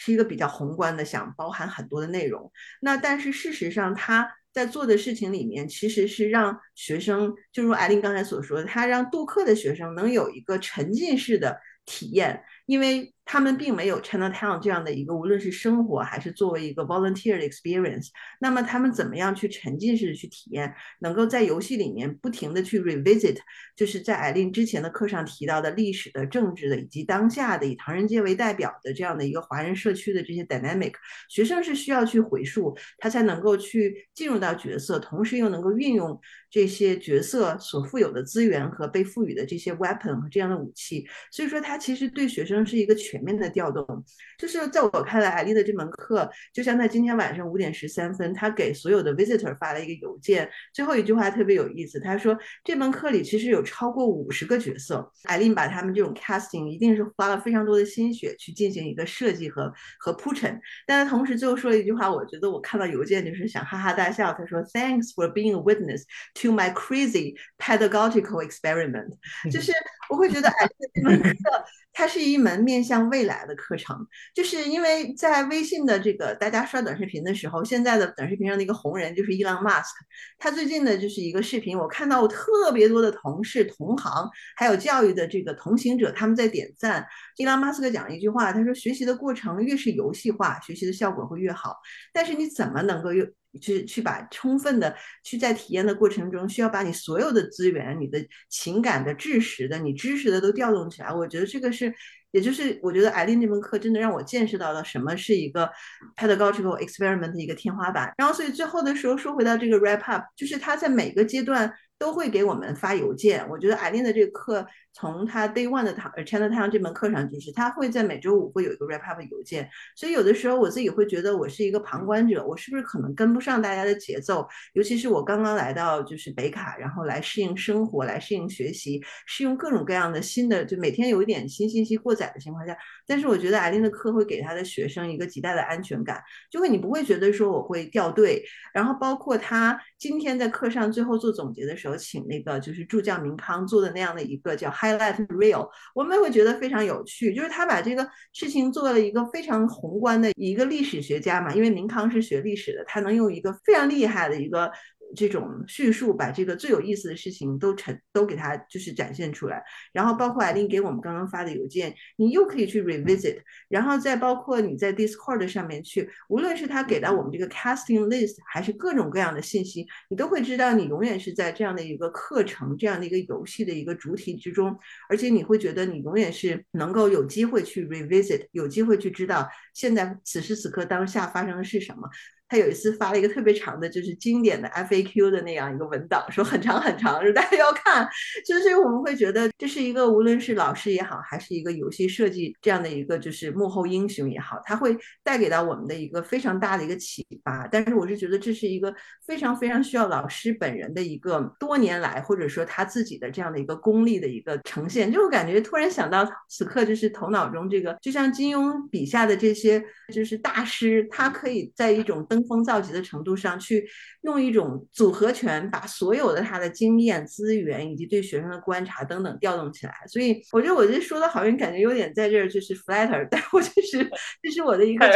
[0.00, 2.50] 是一个比较宏观的，想包含很多的内容。
[2.80, 13.14] 那但是事实上，他在做的事情里面，其实是让学生，就如艾琳刚才所说的，他让杜克的学生能有一个沉浸式的体验，因为。
[13.32, 18.08] 他们并没有 Chinatown 这样的一个，无论是生活还是作为一个 volunteer experience。
[18.40, 23.36] 那么他们怎么样去沉浸式的去体验，能够在游戏里面不停的去 revisit，
[23.76, 30.94] 就是在艾琳之前的课上提到的历史的、政治的以及当下的以唐人街为代表的这样的一个华人社区的这些 dynamic，
[31.28, 41.06] 学生是需要去回溯，他才能够去进入到角色，同时又能够运用这些角色所富有的资源和被赋予的这些 weapon 和这样的武器。
[41.30, 43.19] 所以说，他其实对学生是一个全。
[43.22, 44.04] 面的调动，
[44.38, 66.02] 就是在我看来，艾丽的这门课，就像在今天晚上五点十三分，他给所有的 visitor 发了一个邮件，最后一句话特别有意思，他说这门课里其实有超过五十个角色，艾丽把他们这种 casting 一定是花了非常多的心血去进行一个设计和和铺陈，但是同时最后说了一句话，我觉得我看到邮件就是想哈哈大笑，他说 Thanks for being a witness
[66.34, 69.10] to my crazy pedagogical experiment，
[69.50, 69.72] 就是
[70.08, 71.64] 我会觉得艾丽的这门课。
[71.92, 80.04] 它是一门面向未来的课程，就是因为在微信的这个大家刷短视频的时候，现在的短视频上的一个红人就是伊朗马斯克，
[80.38, 87.04] 他最近的就是一个视频，我看到我特别多的同事、同行，还有教育的这个同行者，他们在点赞。
[87.36, 91.76] 伊朗马斯克讲了一句话，他说：“学习的过程越是游戏化，学习的效果会越好。
[92.12, 93.26] 但是你怎么能够又？”
[93.60, 101.12] 去去把充分的去在体验的过程中，需要把你所有的资源、你的情感的、知识的、你知识的都调动起来。
[101.12, 101.92] 我觉得这个是，
[102.30, 105.70] 也就是我觉得艾琳那门课真的让我见识到了什么是一个
[106.16, 108.12] pedagogical experiment 的一个天花板。
[108.18, 113.46] 然后，所以最后的时候说回到这个 wrap up，就是他在每个阶段都会给我们发邮件。
[113.50, 119.68] 我觉得艾琳的这个课，从他 Day One 的堂 Chinatown 这门课上，就是他会在每周五会有一个 Wrap Up 邮件。
[119.94, 124.48] 所以有的时候我自己会觉得我是一个旁观者，我是不是可能跟不上大家的节奏？
[124.72, 132.74] 尤其是我刚刚来到就是北卡，然后来适应生活，来适应学习，适应各种各样的新的，就每天有一点新信息过载的情况下。
[133.06, 138.42] 但是我觉得艾琳的课会给他的学生一个极大的安全感，就会你不会觉得说我会掉队。
[138.72, 147.34] 然后包括他今天在课上最后做总结的时候，请那个就是助教明康做的那样的一个叫 highlight Real，我们会觉得非常有趣。
[147.34, 154.70] 就是他把这个事情做了一个非常宏观的一个历史学家嘛，因为明康是学历史的，他能用一个非常厉害的一个。
[155.14, 182.08] 这种叙述把这个最有意思的事情都呈都给他就是展现出来，然后包括艾琳给我们刚刚发的邮件，你又可以去 revisit，然后再包括你在 Discord 上面去，无论是他给到我们这个 casting list，还是各种各样的信息，你都会知道你永远是在这样的一个课程、这样的一个游戏的一个主体之中，而且你会觉得你永远是能够有机会去 revisit，有机会去知道现在此时此刻当下发生的是什么。
[182.50, 188.08] 他有一次发了一个特别长的，就是经典的 FAQ 的那样一个文档，说很长很长，说大家要看。
[188.44, 197.68] 就是我们会觉得这是一个无论是老师也好，还是一个游戏设计这样的一个就是幕后英雄也好，他会带给到我们的一个非常大的一个启发。
[197.70, 198.92] 但是我是觉得这是一个
[199.24, 205.12] 非常非常需要老师本人的一个多年来或者说他自己的这样的一个功力的一个呈现。
[205.12, 209.80] 就我感觉突然想到此刻就是头脑中这个，就像金庸笔下的这些
[210.12, 213.86] 就是大师，他可以在一种登登峰造极的程度上去
[214.22, 219.92] 用一种组合拳，把所有的他的经验、资源以及对学生的观察等等调动起来。
[220.08, 224.10] 所以我觉得我这说的好像感觉有点在这儿就是 flatter，但我就是
[224.42, 225.06] 这是我的一个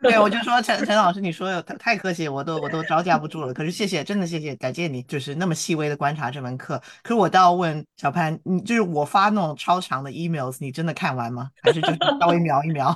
[0.00, 3.54] 对，我就说陈陈老师，你说太太客气，我都我都招架不住了。
[3.54, 6.80] 可是谢谢，真的谢谢，感谢你，就是那么细微的观察这门课。
[7.02, 11.48] 可是我倒要问小潘，你就是我发那种超长的 emails，你真的看完吗？
[11.62, 11.88] 还是就
[12.20, 12.88] 稍微 瞄一瞄？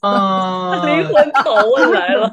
[0.00, 2.32] 啊，灵魂拷问来了。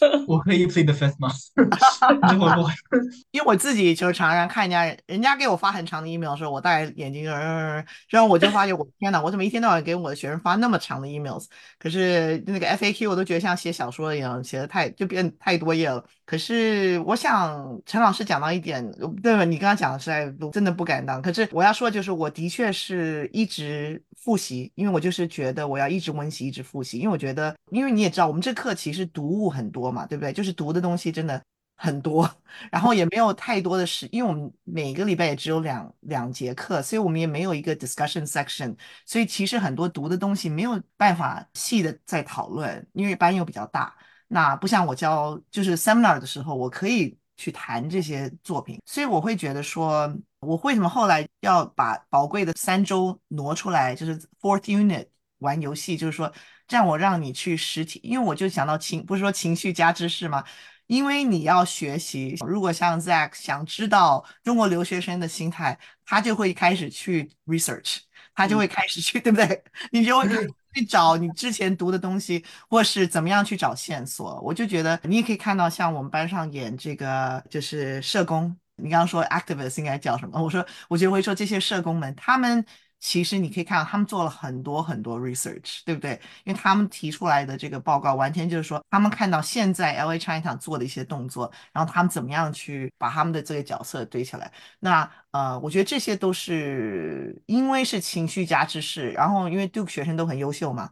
[0.26, 1.30] 我可以 plead the fifth 吗？
[3.32, 7.84] 因为我自己就是常常看人家，人家给我发很长的 email 的时候，我戴眼镜，然
[8.22, 11.46] 后我就发现，我天呐，我怎么一天到晚给我的学生发那么长的 emails？
[11.78, 16.04] 可是那个 FAQ 我都觉得像写小说一样，写的太就变太多页了。
[16.24, 18.88] 可是我想陈老师讲到一点，
[19.22, 19.44] 对吧？
[19.44, 21.20] 你刚刚讲的实在真的不敢当。
[21.20, 26.98] 可是我要说，就是我的确是一直复习，因为我就是觉得我要一直温习，一直复习。
[26.98, 30.32] 因为我觉得，因为你也知道，我们这课其实读物很多嘛，对不对？
[30.32, 31.42] 就是读的东西真的
[31.76, 32.30] 很多，
[32.70, 38.76] 然后也没有太多的时，因为我们每个礼拜也只有两两节课，所以我们也没有一个 discussion section，
[39.06, 43.94] 所以其实很多读的东西没有办法细的在讨论，因为班又比较大。
[44.28, 56.32] 那不像我教就是 seminar 的时候，我可以去谈这些作品，所以我会觉得说，我为什么后来要把宝贵的三周挪出来，就是 fourth unit 玩游戏，就是说
[56.70, 60.44] 这样我让你去实体，因为我就想到情，不是说情绪加知识吗？
[60.86, 67.98] 因为你要学习，如果像 Zack 想知道中国留学生的心态，他就会开始去 research，
[68.36, 69.64] 他就会开始去，对不对？
[69.90, 70.28] 你就会。
[70.72, 80.40] 去找你之前读的东西，或是怎么样去找线索，我就觉得你也可以看到，像我们班上演这个就是社工，你刚刚说 activist 应该叫什么？
[80.40, 82.64] 我说，我就会说这些社工们，他们。
[83.00, 86.12] 其实你可以看到，他们做了很多很多 research，对不对？
[86.44, 94.52] 因为他们提出来的这个报告，完全就是说，他们看到现在 L A China 做的一些动作，然后他们怎么样去把他们的这个角色堆起来。
[94.80, 100.90] 那呃，我觉得这些都是因为是情绪加知识，然后因为 Duke 学生都很优秀嘛，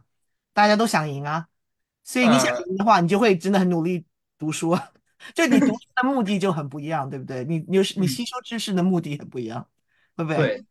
[0.51, 1.47] 大家都想赢啊，
[2.03, 4.03] 所以你想赢的话，你就会真的很努力
[4.39, 4.75] 读书，
[5.35, 7.43] 就你读书的目的就很不一样，对不对？
[7.43, 9.67] 你你你吸收知识的目的很不一样，
[10.15, 10.37] 对不对？
[10.37, 10.65] 对。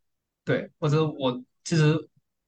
[0.47, 1.97] 对，或者我其实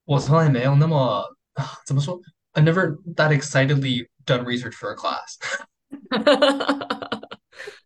[0.03, 1.23] 我从来没有那么
[1.53, 2.19] 啊，怎么说？
[2.53, 5.37] I never that excitedly done research for a class.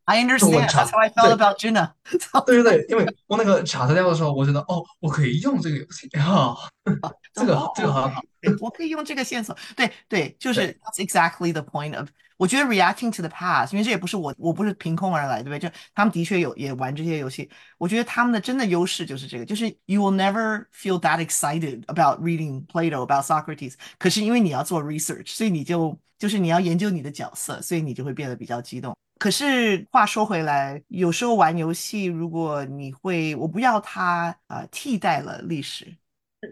[0.06, 0.70] I understand.
[0.70, 1.94] That's how I felt about Juna.
[2.46, 6.56] 对对对，因为我那个查资料的时候，我觉得哦，我可以用这个游戏啊，
[7.34, 8.22] 这个这个很好，
[8.60, 9.56] 我可以用这个线索。
[9.76, 15.59] 对对，就是 That's exactly the point of 我觉得 reacting to the past，因为这也不是我，我不是凭空而来，对不对？
[15.59, 17.49] 就他们的确有也玩这些游戏。
[17.79, 23.75] 我觉得他们的真的优势就是这个，就是 you will never feel that excited about reading Plato about Socrates。
[23.99, 28.97] 可是因为你要做 research，所以你就就是你要研究你的角色，所以你就会变得比较激动。
[29.19, 35.97] 可是话说回来，有时候玩游戏，如果你会，我不要它啊替代了历史，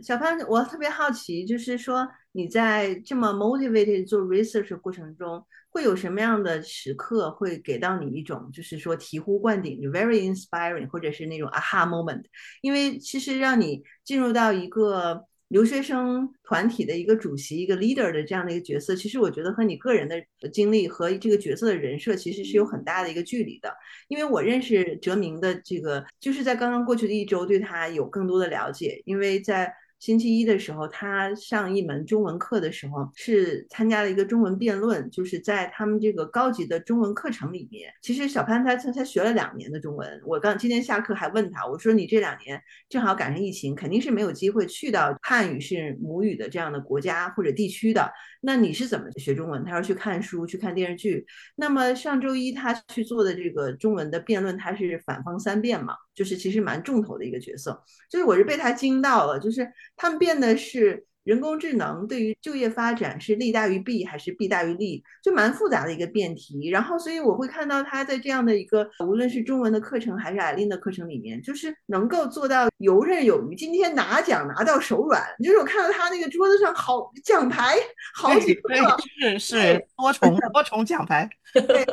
[0.01, 12.23] 小潘，我特别好奇，就是说你在这么 motivated 做 research 过程中，会有什么样的时刻会给到你一种就是说醍醐灌顶，就 very inspiring，或者是那种 aha moment？
[12.61, 23.75] 因为其实让你进入到一个留学生团体的一个主席、一个 leader 的这样的一个角色，其实我觉得和你个人的经历和这个角色的人设其实是有很大的一个距离的。
[24.09, 29.73] 因为我认识哲明的这个，就是在刚刚过去的一周对他有更多的了解，因为在。
[30.03, 37.89] 星期一的时候，他上一门中文课的时候，是参加了一个中文辩论，就是在他们这个高级的中文课程里面。
[38.03, 48.13] 其实小潘他他他学了两年的中文，我刚今天下课还问他，我说你这两年正好赶上疫情，肯定是没有机会去到汉语是母语的这样的国家或者地区的。
[48.41, 49.65] 那你是怎么学中文？
[49.65, 51.25] 他说去看书，去看电视剧。
[51.55, 57.81] 那么上周一他去做的这个中文的辩论，他是反方三辩嘛，就是其实蛮重头的一个角色。
[58.11, 59.65] 就是我是被他惊到了，就是
[59.97, 61.07] 他们辩的是。
[61.25, 66.69] 人工智能对于就业发展是利大于弊还是弊大于利，就蛮复杂的一个辩题。
[66.69, 73.55] 然后，所以我会看到他在这样的一个，无论是中文的课程还是艾琳的课程里面，就是能够做到游刃有余。
[73.55, 77.77] 今天拿奖拿到手软，就是我看到他那个桌子上好奖牌
[78.17, 78.75] 好几个，
[79.09, 81.31] 是是多重多重奖牌。
[81.53, 81.87] 对，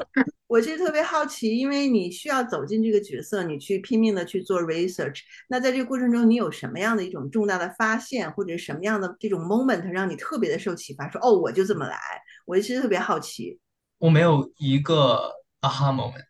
[0.50, 5.20] 我其实特别好奇，因为你需要走进这个角色，你去拼命的去做 research。
[5.48, 9.16] 那在这个过程中，你有什么样的一种重大的发现，或者什么样的？
[9.20, 12.00] 这种 moment 让你特别的受启发，说哦，我就这么来。
[12.46, 13.60] 我其实特别好奇，
[14.00, 15.32] 我没有一个
[15.62, 16.26] aha moment，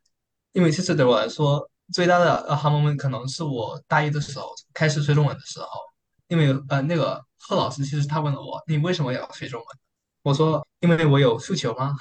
[0.52, 5.68] 因为其实对我来说，最大的 aha moment 可能是我大一的时候开始学中文的时候，
[6.28, 9.68] 因为呃，那个贺老师其实他问了我，你为什么要学中文？
[10.24, 11.96] 我说，因为我有诉求吗？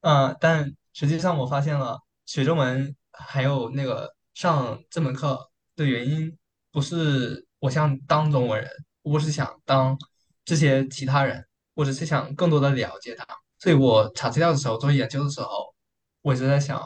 [0.00, 5.38] 嗯， 但实际上我发现了，学中文还有那个上这门课
[5.76, 6.34] 的原因，
[6.72, 8.66] 不是我想当中国人。
[9.02, 9.94] 我是想当
[10.42, 13.26] 这些其他人，我只是想更多的了解他，
[13.58, 15.74] 所以我查资料的时候做研究的时候，
[16.22, 16.82] 我一直在想，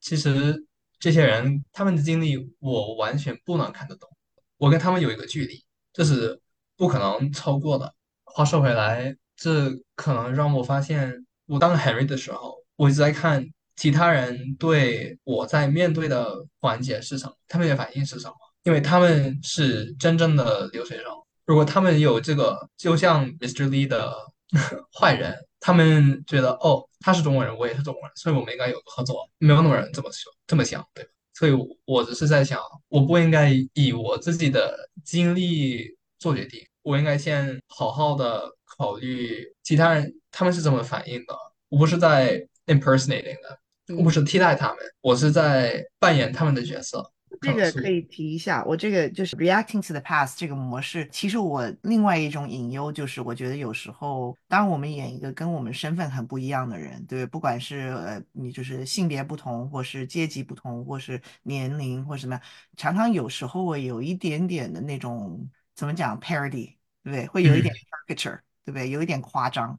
[0.00, 0.64] 其实
[0.98, 4.08] 这些人他们的经历我完全不能看得懂，
[4.56, 6.40] 我跟他们有一个距离，这是
[6.78, 7.94] 不可能超过的。
[8.24, 21.04] 话说回来，这可能让我发现，我当 Henry 的时候，我一直在看其他人对我在面对的环节是什么，他们的反应是什么，因为他们是真正的留学生。
[21.44, 23.68] 如果他们有这个，就像 Mr.
[23.68, 24.10] Lee 的
[24.98, 29.28] 坏人，他们觉得哦，他是中国人，我也是中国人，所以我们应该有个合作。
[29.36, 31.10] 没有那么人这么说，这么想，对吧？
[31.34, 31.52] 所以
[31.84, 32.58] 我只是在想，
[32.88, 34.74] 我不应该以我自己的
[35.04, 35.84] 经历
[36.18, 41.36] 做决定，我应该先好好的考虑其他人他们是怎么反应的。
[41.68, 47.12] 我不是在 impersonating 的，我不是替代他们，我是在扮演他们的角色。
[47.40, 51.08] 这个可以提一下，我这个就是 reacting to the past 这个模式。
[51.10, 62.38] 其实我另外一种隐忧就是，我觉得有时候，当我们演一个跟我们身份很不一样的人，对，不管是呃你就是性别不同，或是阶级不同，或是年龄或什么，
[62.76, 67.26] 常常有时候会有一点点的那种怎么讲 parody，对不对？
[67.28, 67.72] 会有一点
[68.08, 68.90] caricature，对不对？
[68.90, 69.78] 有一点夸张。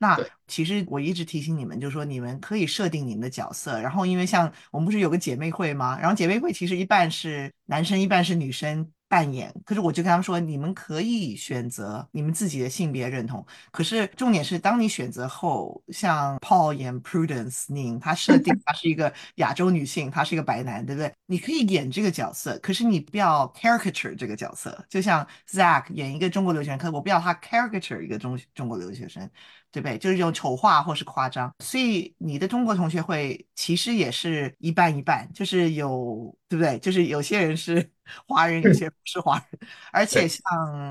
[0.00, 5.98] 那其实我一直提醒你们，就是说你们可以设定你们的角色，然后因为像我们不是有个姐妹会吗？
[6.00, 8.90] 然后姐妹会其实一半是男生，一半是女生。
[9.10, 13.44] 扮演，可是我就跟他们说，你们可以选择你们自己的性别认同。
[13.72, 21.12] 可是重点是，当你选择后，像 Paul 演 Prudence Ning，他设定他是一个 亚洲女性，他是一个白男，对不对？
[21.26, 24.84] 你可以演这个角色，可是你不要 caricature 这个角色。
[24.88, 29.28] 就像 Zach 演一个中国留学生，可是我不要他 caricature 一个中中国留学生，
[29.72, 29.96] 对不对？
[29.98, 31.52] 就是用丑化或是夸张。
[31.60, 36.78] 所以你的中国同学会其实也是一半一半，就是有，对不对？
[36.78, 37.90] 就是有些人是。
[38.26, 39.60] 华人有些不是华人，
[39.92, 40.42] 而且像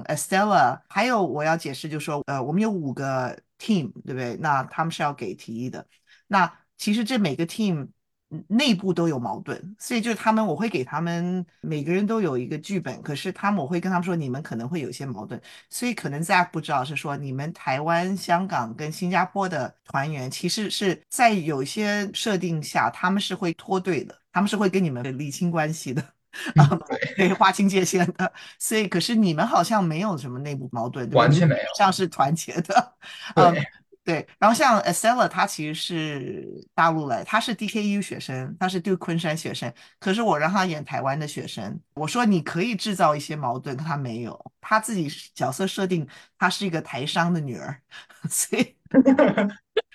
[0.06, 4.38] Estella，还有我要解释，就是说，呃，我们有五个 team，对不对？
[4.40, 5.86] 那他们是要给提议的。
[6.28, 7.90] 那其实这每个 team
[8.48, 26.04] 内部都有矛盾，所以就是他们，我会给他们每个人都有一个剧本，可是他们我会跟他们说，你们可能会有一些矛盾，所以可能 Zack 不知道是说，你们台湾、香港跟新加坡的团员，其实是在有一些设定下，他们是会脱队的，他们是会跟你们理清关系的。
[26.56, 26.70] 啊，
[27.18, 32.94] 对，划清界限的，所以可是你们好像没有什么内部矛盾，完全没有，像是团结的，
[33.36, 33.68] 对
[34.10, 34.28] 对。
[34.39, 36.43] 然后像 Estella，他其实是
[36.74, 46.07] 大陆来，他是 DKU 学生，他是对昆山学生，可是我让他演台湾的学生，我说你可以制造一些矛盾，他没有，他自己角色设定，
[46.39, 47.80] 他是一个台商的女儿，
[48.28, 48.76] 所以。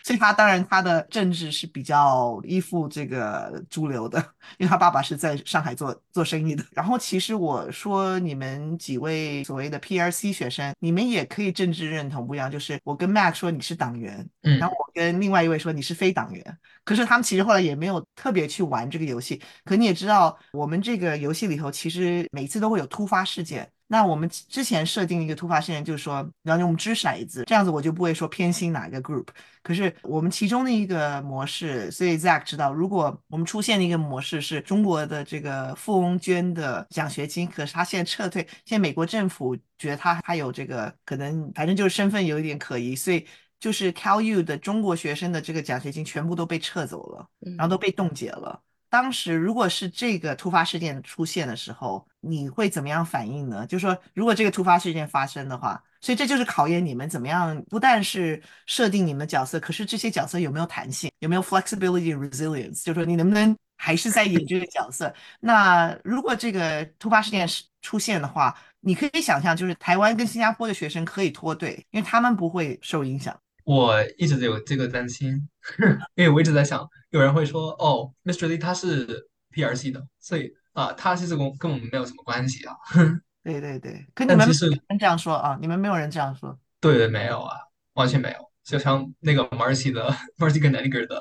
[0.05, 4.19] 所以他当然他的政治是比较依附这个主流的，
[4.59, 6.63] 因为他爸爸是在上海做做生意的。
[6.73, 19.41] 然后其实我说你们几位所谓的 PRC 学生，你们也可以政治认同不一样，就是我跟 Mac 说你是党员，嗯然后我跟另外一位说你是非党员，可是他们其实后来也没有特别去玩这个游戏。
[19.65, 23.71] 可你也知道，我们这个游戏里头其实每次都会有突发事件。
[23.95, 29.29] 那我们之前设定一个突发事件，就是说，然后我们掷骰子，这样子我就不会说偏心哪个 group。
[29.63, 43.25] 可是我们其中的一个模式，所以 Zack 知道，如果我们出现的一个模式是中国的这个富翁捐的奖学金，可是他现在撤退，现在美国政府觉得他还有这个可能，反正就是身份有一点可疑，所以
[43.61, 48.61] 就是 Cal U 的中国学生的这个奖学金全部都被撤走了，然后都被冻结了。
[48.95, 53.67] 当时如果是这个突发事件出现的时候，你会怎么样反应呢？
[53.67, 65.13] 就是说，如果这个突发事件发生的话，所以这就是考验你们怎么样，不但是设定你们角色，可是这些角色有没有弹性，有没有 flexibility resilience，就是说你能不能还是在演这个角色。
[65.41, 73.37] 那如果这个突发事件是出现的话，你可以想象，就是台湾跟新加坡的学生可以脱队，因为他们不会受影响。
[73.65, 75.49] 我一直有这个担心，
[76.15, 78.47] 因为我一直在想，有人会说，哦，Mr.
[78.47, 82.75] Lee 他是 PRC 的，所以啊、他其实跟跟我们没有什么关系啊。
[83.45, 86.59] 对对对，可你们没有人这样说啊，你们没有人这样说。
[86.81, 87.57] 对对，没有啊，
[87.95, 88.37] 完全没有。
[88.65, 91.21] 就像那个 Marcy 的 Marcy 跟 Naniger 的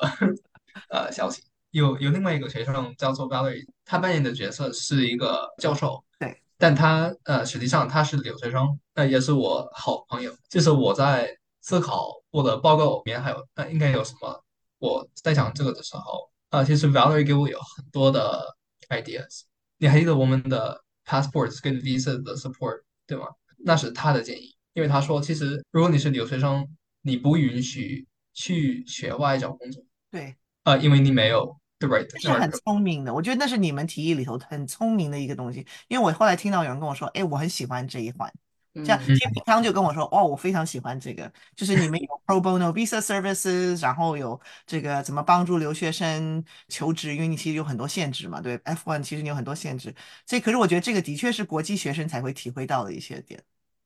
[0.89, 10.33] 呃消息，有有另外一个学生叫做 Valerie，他扮演的角色是一个教授，对，但他呃实际上他是留学生，那也是我好朋友。
[10.49, 14.43] 就是我在思考我的报告里面还有呃应该有什么，
[14.77, 18.55] 我在讲这个的时候，啊，其实 Valerie 给我有很多的
[18.89, 19.43] ideas。
[19.77, 23.27] 你还记得我们的 passports 跟 visa 的 support 对吗？
[23.57, 26.67] 那是他的建议，因为他说，其实如果你是留学生，
[27.01, 30.35] 你不允许去学外找工作，对，
[30.65, 35.65] 呃，因为你没有这是很聪明的，我觉得那是你们提议里头很聪明的一个东西。
[35.89, 38.31] 因为我后来听到有人跟我说，哎，我很喜欢这一环。
[38.73, 39.15] 这样，嗯。
[39.15, 49.93] 金平康就跟我说，哦，我非常喜欢这个，就是你们有 pro bono visa services，然后有这个怎么帮助留学生求职，因为你其实有很多限制嘛，对 F one 其实你有很多限制，
[50.25, 53.41] 所以可是我觉得这个的确是国际学生才会体会到的一些点。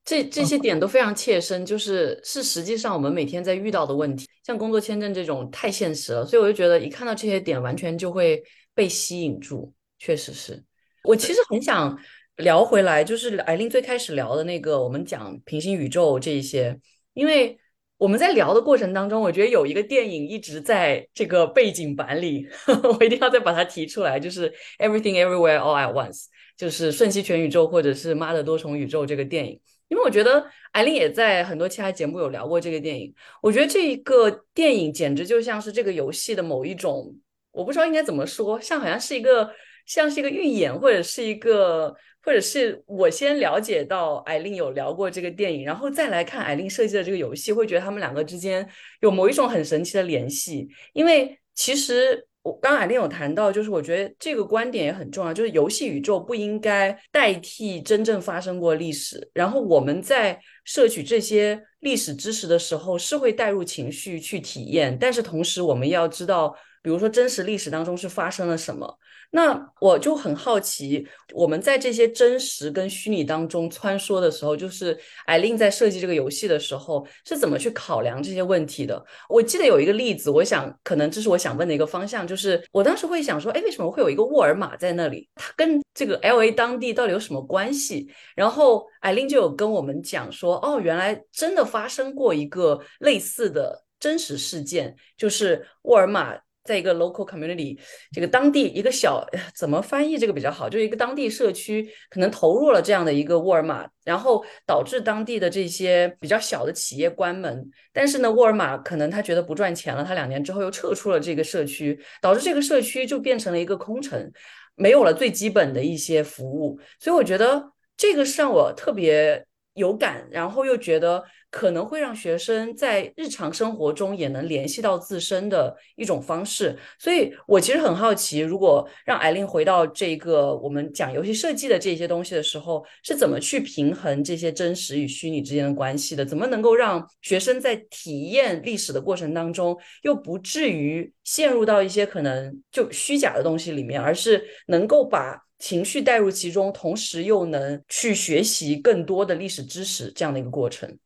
[0.05, 8.41] 这这些点都非常切身，就是是实际上我们每天在遇到的问题，像工作签证这种太现实了，所以我就觉得一看到这些点，完全就会
[8.73, 9.73] 被吸引住。
[9.99, 10.63] 确实是。
[11.03, 11.97] 我其实很想
[12.37, 16.79] 聊回来，就是艾琳最开始聊的那个，我们讲平行宇宙这一些，
[17.13, 17.57] 因为
[17.97, 22.47] 我们在聊的过程当中，我觉得有一个电影一直在这个背景板里，
[22.99, 26.25] 我一定要再把它提出来，就是 Everything Everywhere All at Once，
[26.55, 29.59] 就是瞬息全宇宙或者是妈的多重宇宙这个电影。
[29.87, 33.11] 因为我觉得艾琳也在很多其他节目有聊过这个电影，
[33.41, 37.15] 我觉得这一个电影简直就像是这个游戏的某一种，
[37.51, 39.49] 我不知道应该怎么说，像好像是一个
[39.87, 48.69] 像是一个预演，或者是一个，或者是我先了解到艾琳有聊过这个电影，然后再来看艾琳设计的这个游戏，会觉得他们两个之间
[48.99, 52.27] 有某一种很神奇的联系，因为其实。
[52.43, 59.29] 我刚刚艾琳有谈到，就是我觉得这个观点也很重要，就是游戏宇宙不应该代替真正发生过历史。
[59.33, 68.97] 然后我们在摄取这些历史知识的时候，是会带入情绪去体验，但是同时我们要知道，比如说真实历史当中是发生了什么。
[69.29, 79.05] 那我就很好奇，我们在这些真实跟虚拟当中穿梭的时候，就是艾琳在设计这个游戏的时候是怎么去考量这些问题的？
[79.27, 85.27] 我记得有一个例子，我想可能这是我想问的一个方向，就是我当时会想说，哎，为什么会有一个沃尔玛在那里？
[85.35, 88.07] 它跟这个 L A 当地到底有什么关系？
[88.33, 96.33] 然后艾琳就有跟我们讲说，哦，原来真的发生过一个类似的真实事件，就是沃尔玛。
[96.67, 97.79] 在一个 local community，
[98.11, 100.67] 这个当地一个小怎么翻译这个比较好？
[100.67, 107.71] 就是一个当地社区可能投入了这样的一个沃尔玛，然后导致当地的这些比较小的企业关门。
[107.93, 114.29] 但是呢，沃尔玛可能他觉得不赚钱了，他两年之后又撤出了这个社区，导致这个社区就变成了一个空城，
[114.75, 116.77] 没有了最基本的一些服务。
[116.99, 119.45] 所以我觉得这个是让我特别
[119.77, 121.23] 有感，然后又觉得。
[121.49, 136.25] 可能会让学生在日常生活中也能联系到自身的一种方式，所以我其实很好奇，如果让艾琳回到这个我们讲游戏设计的这些东西的时候，是怎么去平衡这些真实与虚拟之间的关系的？
[136.25, 150.97] 怎么能够让学生在体验历史的过程当中，又不至于陷入到一些可能就虚假的东西里面，而是能够把情绪带入其中，同时又能去学习更多的历史知识这样的一个过程？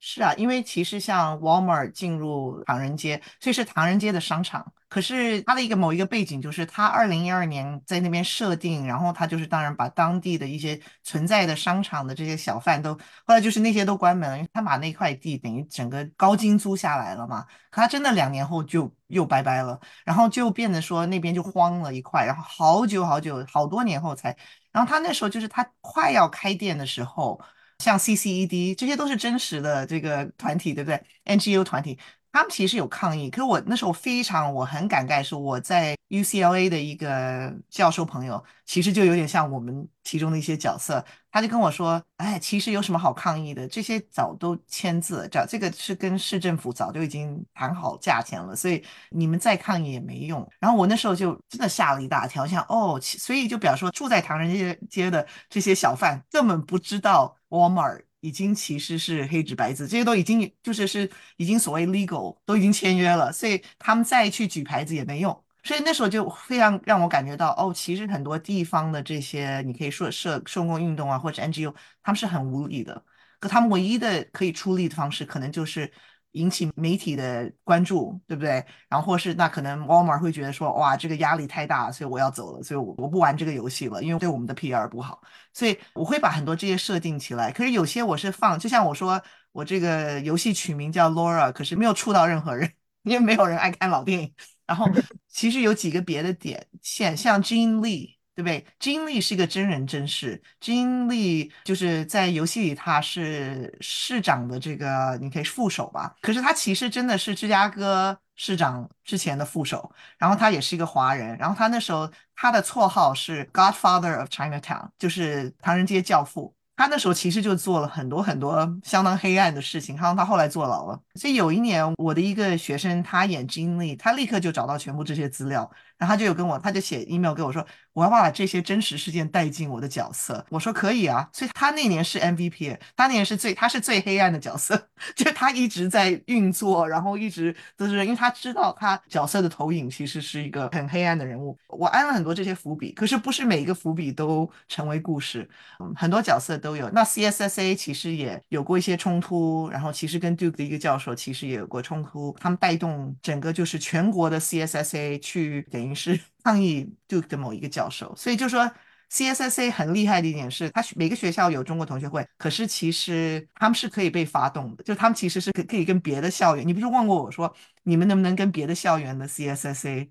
[0.00, 4.72] 是啊，因为其实像 Walmart 进入唐人街，所以是唐人街的商场。
[4.88, 12.92] 可是它的一个某一个背景就是，它二零一二年在那边设定，然后它就是当然把当地的一些存在的商场的这些小贩都，
[13.24, 17.44] 后来就是那些都关门了，因为他把那块地等于整个高金租下来了嘛。
[17.70, 24.36] 可他真的两年后就又拜拜了，然后就变得说那边就荒了一块，然后好久好久好多年后才，
[24.72, 27.40] 然后他那时候就是他快要开店的时候。
[27.80, 31.98] 像 CCED 这些都是真实的这个团体，对不对？NGO 团体，
[32.32, 33.28] 他们其实有抗议。
[33.30, 43.66] 可是我那时候非常我很感慨，是我在 UCLA 的一个教授朋友，其实就有点像我们其中的一些角色，他就跟我说：“哎，其实有什么好抗议的？
[43.68, 57.36] 这些早都签字，这这个是跟市政府早就已经谈好价钱了，所以你们再抗议也没用。”然后我那时候就真的吓了一大跳，想哦，所以就表示说住在唐人街街的这些小贩根本不知道。
[57.50, 65.44] Walmart 已经其实是黑纸白字，这些都已经就是是已经所谓 legal 都已经签约了，所以他们再去举牌子也没用。
[65.62, 73.04] 所以那时候就非常让我感觉到，哦，其实很多地方的这些你可以说社社工运动啊，或者 NGO，他们是很无力的，
[73.38, 75.90] 可他们唯一的可以出力的方式，可能就是。
[76.32, 78.64] 引起媒体的关注，对不对？
[78.88, 85.20] 然后或是那可能 Walmart 会觉得说，哇，这个压力太大，所以我要走了，所以我我不玩这个游戏了，因为对我们的 PR 不好。
[85.52, 87.50] 所以我会把很多这些设定起来。
[87.50, 89.20] 可是有些我是放，就像我说，
[89.52, 92.72] 我这个游戏取名叫 Laura，可是没有触到任何人，
[93.02, 94.32] 因为没有人爱看老电影。
[94.66, 94.88] 然后
[95.28, 98.19] 其实有几个别的点线，像 Jean Lee。
[98.40, 98.66] 对不对？
[98.78, 106.14] 金利是一个真人真事，金利就是在游戏里他是市长的这个，你可以副手吧。
[106.22, 116.54] 可是他其实真的是芝加哥市长之前的副手，然后他也是一个华人，然后他那时候他的绰号是 Godfather of Chinatown，就是唐人街教父。
[116.76, 120.98] 他那时候其实就做了很多很多相当黑暗的事情，然后他后来坐牢了。
[121.16, 125.70] 所以有一年，我的一个学生他演金利，他立刻就找到全部这些资料。
[126.00, 130.42] 然后他就有跟我，他就写 email 给我说，我要把这些真实事件带进我的角色。
[130.48, 141.54] 我说可以啊，所以他那年是 MVP，他那年是最他是最黑暗的角色， 就他一直在运作，然后一直都是因为他知道他角色的投影其实是一个很黑暗的人物。
[141.68, 145.46] 我安了很多这些伏笔，可是不是每一个伏笔都成为故事，
[145.94, 146.88] 很多角色都有。
[146.88, 156.00] 那 CSSA 其实也有过一些冲突，然后其实跟 Duke 的一个教授其实也有过冲突，他们带动整个就是全国的 CSSA 去等于给。
[156.00, 158.72] 是抗议 Duke 的某一个教授，所以就说
[159.10, 166.66] CSSA 很厉害的一点是，他每个学校有中国同学会，可是其实他们是可以被发动的，就他们其实是可可以跟别的校园。
[166.66, 170.08] 你不是问过我说，你们能不能跟别的校园的 CSSA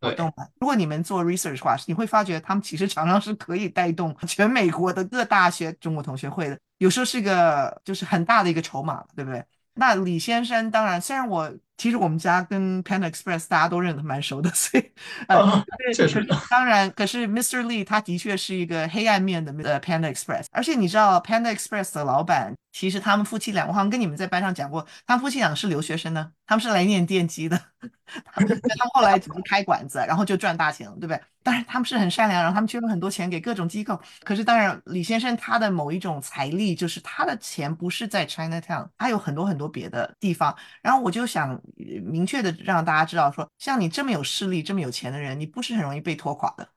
[0.00, 0.46] 活动吗？
[0.60, 9.44] 如果你们做 research 的话，你会发觉他们其实常常是可以带动全美国的各大学中国同学会的，有时候是一个就是很大的一个筹码，对不对？
[9.74, 11.52] 那李先生当然，虽然我。
[11.76, 14.92] 其实我们家跟 Panda Express 大家都认得蛮熟的， 所以
[15.28, 15.64] 呃，
[15.94, 17.62] 确实，当然，可是 Mr.
[17.62, 27.60] Lee 他的确是一个黑暗面的呃 Panda Express，而且你知道 Panda Express 的老板，其实他们夫妻俩，我好像跟你们在班上讲过，他们夫妻俩是留学生呢，他们是来念电机的，
[28.32, 28.60] 他们
[28.92, 31.20] 后来只是开馆子，然后就赚大钱了，对不对？
[31.42, 41.60] 当然他们是很善良，然后他们捐了很多钱给各种机构，可是当然李先生他的某一种财力，就是他的钱不是在 Chinatown，他有很多很多别的地方，然后我就想。
[42.04, 46.68] 明确的让大家知道，说像你这么有势力、这么有钱的人，你不是很容易被拖垮的。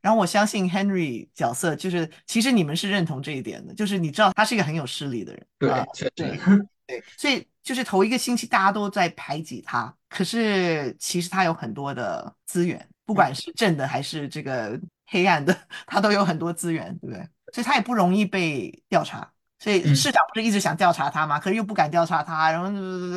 [0.00, 5.46] 然后我相信 Henry 角色，就是其实你们是认同这一点的，就是你知道他是一个很有势力的人。
[5.58, 5.70] 对，
[6.14, 6.38] 对，
[6.86, 17.26] 对，所以就是头一个星期大家都在排挤他，可是其实他有很多的资源，不管是正的还是这个黑暗的， 他都有很多资源，对不对？
[17.54, 19.30] 所以他也不容易被调查。
[19.64, 21.40] 所以市长不是一直想调查他吗？
[21.40, 22.68] 可是又不敢调查他，然后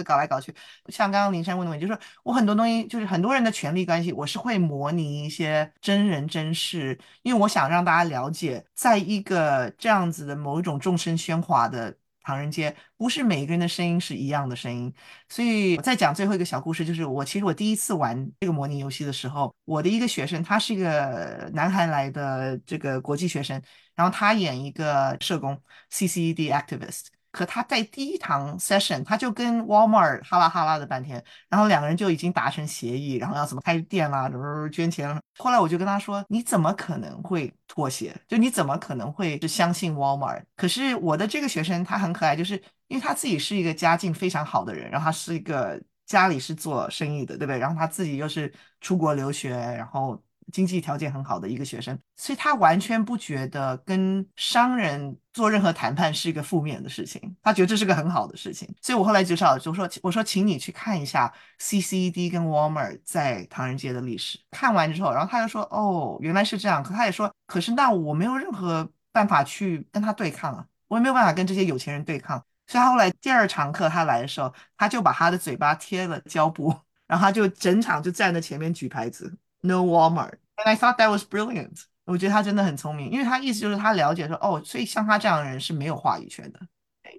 [0.03, 0.55] 搞来搞去。
[0.87, 11.93] 像刚刚林珊问的问题，就是我很多东西，就是很多人的权力关系，我是会模拟一些真人真事，因为我想让大家了解，在一个这样子的某一种众生喧哗的
[12.27, 14.93] 唐人街，不是每个人的声音是一样的声音。
[15.29, 23.61] 所以我再讲最后一个小故事，就是我其实我第一次玩这个模拟游戏的时候，我的一个学生，他是一个男孩来的这个国际学生。
[23.95, 25.57] 然后他演一个社工
[25.89, 35.19] ，CCED activist，可他在第一堂 session，他就跟 Walmart 哈拉哈拉的半天，然后两个人就已经达成协议，然后要怎么开店啦，怎么捐钱。
[35.37, 38.15] 后来我就跟他说：“你怎么可能会妥协？
[38.27, 42.55] 就你怎么可能会是相信 Walmart？” 可是我的这个学生他很可爱，就是
[42.87, 47.59] 因为他自己是一个家境非常好的人，然后他是一个家里是做生意的，对不对？
[47.59, 48.51] 然后他自己又是
[48.81, 50.21] 出国留学，然后。
[50.51, 58.67] 经济条件很好的一个学生，所以他完全不觉得跟商人做任何谈判是一个负面的事情，他觉得这是个很好的事情。
[58.81, 64.39] 所以我后来介绍就说，我说请你去看一下 CCD 跟 Walmart 在唐人街的历史。
[64.51, 66.81] 看完之后，然后他就说，哦，原来是这样。
[66.81, 72.37] 可他也说，可是那我没有任何办法去跟他对抗啊，我也没有办法跟这些有钱人对抗。
[72.65, 76.73] 所以他后来第二堂课他来的时候，他就把他的嘴巴贴了胶布，
[77.05, 79.33] 然后他就整场就站在前面举牌子
[79.67, 80.39] ，No Walmart。
[80.55, 81.83] And I thought that was brilliant。
[82.05, 86.59] 我觉得他真的很聪明，因为他意思就是他了解说，哦，所以像他这样的人是没有话语权的。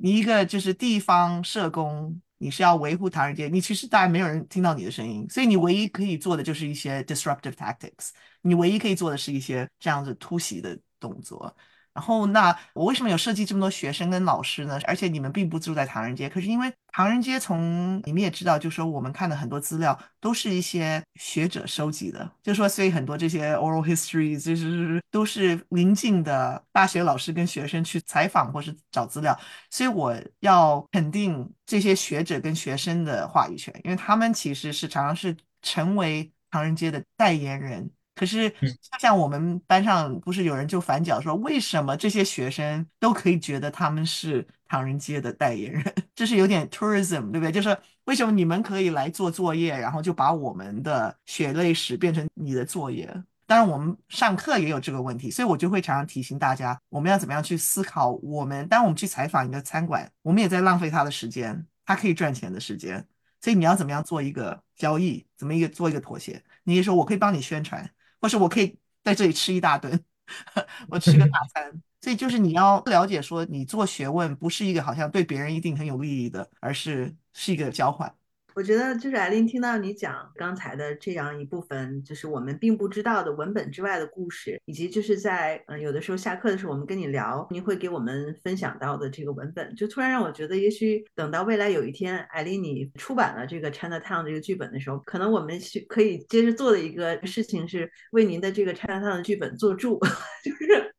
[0.01, 11.55] 你一个就是地方社工，你是要维护唐人街，你其实大概没有人听到你的声音，所以你唯一可以做的就是一些 disruptive tactics，你唯一可以做的是一些这样子突袭的动作。
[11.95, 14.78] 然后，那我为什么有设计这么多学生跟老师呢？
[14.84, 29.36] 而且你们并不住在唐人街，可是因为唐人街从你们也知道，就说我们看的很多资料都是一些学者收集的，就说所以很多这些 oral history 就是都是临近的大学老师跟学生去采访或是找资料，
[29.70, 37.91] 所以我要肯定这些学者跟学生的话语权，因为他们其实是常常是成为唐人街的代言人。
[38.19, 38.53] 可是，
[38.99, 45.95] 像我们班上不是有人就反脚说，为什么这些学生都可以觉得他们是唐人街的代言人？
[46.16, 47.53] 这是有点 tourism，对不对？
[47.53, 53.09] 就是为什么你们可以来做作业，然后就把我们的血泪史变成你的作业？
[53.47, 58.11] 当然，我们上课也有这个问题，所以我就会常常提醒大家，我们要怎么样去思考。
[58.23, 63.07] 我们当我们去采访一个餐馆，我们也在浪费他的时间，他可以赚钱的时间。
[63.41, 65.25] 所以你要怎么样做一个交易？
[65.37, 66.43] 怎么一个做一个妥协？
[66.64, 67.89] 你说我可以帮你宣传。
[68.21, 70.05] 或是我可以在这里吃一大顿，
[70.89, 78.14] 我吃个大餐，所以就是你要了解说，你做学问不是一个好像对别人一定很有利益的，而是是一个交换。
[78.59, 100.01] 我觉得就是艾琳听到你讲刚才的这样一部分，就是我们并不知道的文本之外的故事，以及就是在嗯有的时候下课的时候我们跟你聊，你会给我们分享到的这个文本，就突然让我觉得，也许等到未来有一天，艾琳你出版了这个《China Town》这个剧本的时候，可能我们去可以接着做的一个事情是为您的这个《China Town》的剧本做注，
[100.45, 100.93] 就是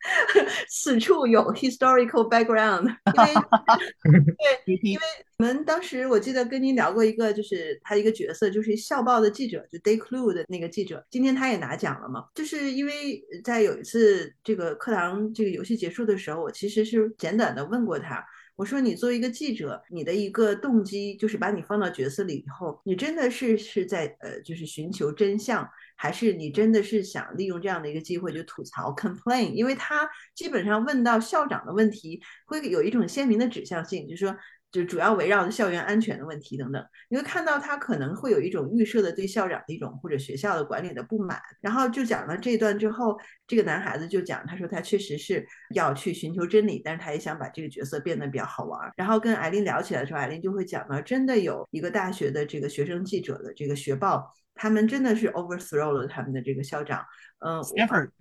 [0.70, 4.24] 此处有 historical background，因为
[4.66, 5.01] 对，因为
[5.39, 7.79] 我们当时我记得跟您聊过一个就是。
[7.81, 11.03] 他一个角色，就是校报的记者，就 Day Clue 的那个记者。
[11.09, 12.25] 今天他也拿奖了嘛？
[12.35, 18.23] 就是因为在有一次这个课堂这个游戏结束的时候，我其实是简短的问过他，
[18.57, 29.51] 我说你作为一个记者，你的一个动机就是把你放到角色里以后，你真的是是在呃就是寻求真相，还是你真的是想利用这样的一个机会就吐槽 complain？
[29.53, 34.35] 因为他基本上问到校长的问题，会有一种鲜明的指向性，就是说。
[34.72, 45.43] 就主要围绕着校园安全的问题等等，你会看到他可能会有一种预设的对校长的一种或者学校的管理的不满，然后就讲了这段之后，这个男孩子就讲，他说他确实是
[45.74, 48.80] 要去寻求真理，但是他也想把这个角色变得比较好玩。
[48.95, 57.03] 然后跟艾琳聊起来的时候，艾琳就会讲到，真的有一个大学的这个学生记者的这个学报，他们真的是 overthrow 了他们的这个校长。
[57.39, 58.11] 嗯，Stanford，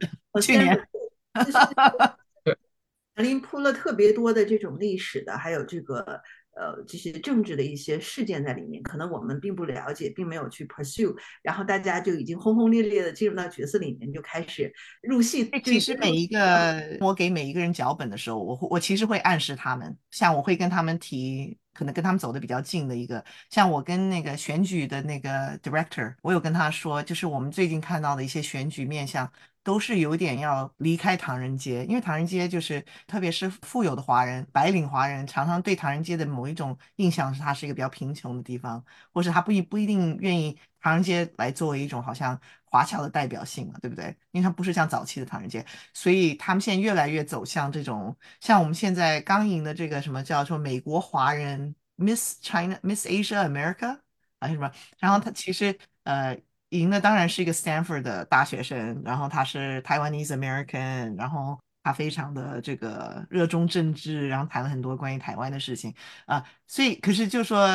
[0.41, 0.89] 去年，
[3.17, 6.23] 艾琳铺了特别多的这种历史的，还有这个。
[6.59, 15.49] 呃，这些政治的一些事件在里面，可能我们并不了解，并没有去 pursue，然后大家就已经轰轰烈烈的进入到角色里面，就开始入戏。
[15.63, 29.31] 其实每一个我给每一个人脚本的时候，我我其实会暗示他们，像我会跟他们提，可能跟他们走的比较近的一个，像我跟那个选举的那个 director，我有跟他说，就是我们最近看到的一些选举面向。
[29.65, 44.07] 都是有点要离开唐人街，因为唐人街就是，特别是富有的华人、白领华人，常常对唐人街的某一种印象是它是一个比较贫穷的地方，或是他不一不一定愿意唐人街来作为一种好像华侨的代表性嘛，对不对？
[44.31, 53.99] 因为它不是像早期的唐人街，所以他们现在越来越走向这种，像我们现在刚赢的这个什么叫做美国华人 Miss China Miss Asia America
[54.39, 56.39] 啊什么，然后他其实呃。
[56.71, 65.95] 赢的当然是一个 Stanford 的大学生，然后他是 Taiwanese American，然后他非常的这个热衷政治，然后谈了很多关于台湾的事情
[66.27, 67.67] 啊，所以可是就说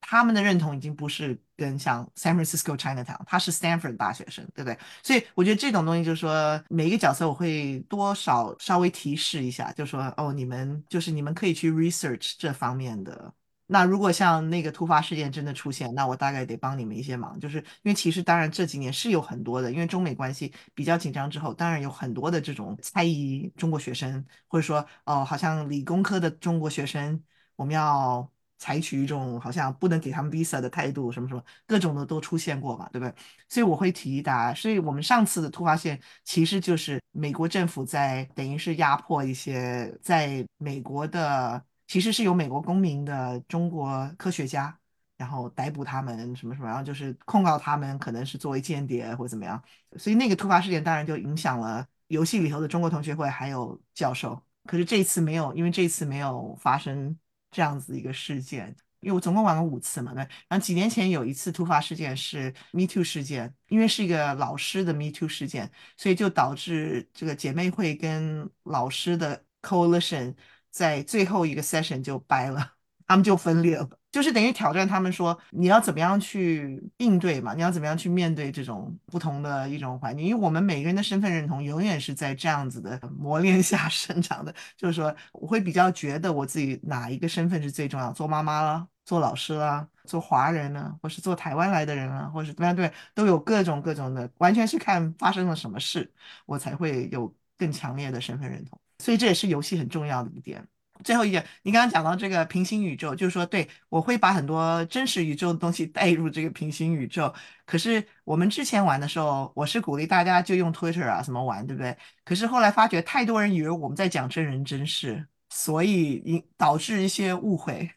[0.00, 4.78] 他们的认同已经不是跟像 San Francisco Chinatown，他是 Stanford 大学生，对不对？
[5.02, 13.32] 所以我觉得这种东西就是说每一个角色我会多少稍微提示一下，就说哦，你们就是你们可以去 research 这方面的。
[13.68, 27.20] 那如果像那个突发事件真的出现，那我大概得帮你们一些忙，就是因为其实当然这几年是有很多的，因为中美关系比较紧张之后，当然有很多的这种猜疑中国学生，或者说哦，好像理工科的中国学生，
[27.56, 33.14] 我们要采取一种好像不能给他们 visa 的态度，什么什么各种的都出现过嘛，对不对？
[33.48, 34.54] 所以我会提一答。
[34.54, 44.78] 所以我们上次的突发线其实就是美国政府在等于是压迫一些在美国的，其实是有美国公民的中国科学家，
[45.16, 49.62] 然后逮捕他们什么什么，然后就是控告他们可能是作为间谍或者怎么样。
[49.98, 54.40] 所以那个突发事件当然就影响了游戏里头的中国同学会还有教授。
[54.64, 57.16] 可是这次没有，因为这次没有发生。
[57.56, 58.68] 这样子一个事件，
[59.00, 60.18] 因为我总共玩了五次嘛，对。
[60.46, 70.34] 然后几年前有一次突发事件是 Me Too 事件，因为是一个老师的 Me Too 事件，所以就导致这个姐妹会跟老师的 Coalition
[70.70, 72.74] 在最后一个 session 就掰了，
[73.06, 73.88] 他们就分裂了。
[74.16, 77.52] 就是等于挑战他们说，你要怎么样去应对嘛？
[77.52, 80.24] 你要怎么样去面对这种不同的一种环境？
[80.26, 84.54] 因为我们每个人的身份认同永远是在这样子的磨练下 生长的。
[84.74, 88.10] 就是说，我会比较觉得我自己哪一个身份是最重要？
[88.10, 92.74] 做妈妈啦，做老师啦，做华人呢，或是做台湾来的人啊，或是怎么样？
[92.74, 96.10] 对，都有各种各种的，完全是看发生了什么事，
[96.46, 98.80] 我才会有更强烈的身份认同。
[98.98, 100.66] 所以这也是游戏很重要的一点。
[101.04, 107.32] 最后一点，你刚刚讲到这个平行宇宙，就是说，对我会把很多真实宇宙的东西带入这个平行宇宙。
[107.64, 111.96] 可是我们之前玩的时候，我是鼓励大家就用 Twitter 啊什么玩，对不对？
[112.24, 117.90] 可是后来发觉太多人以为我们在讲真人真事，所以引导致一些误会。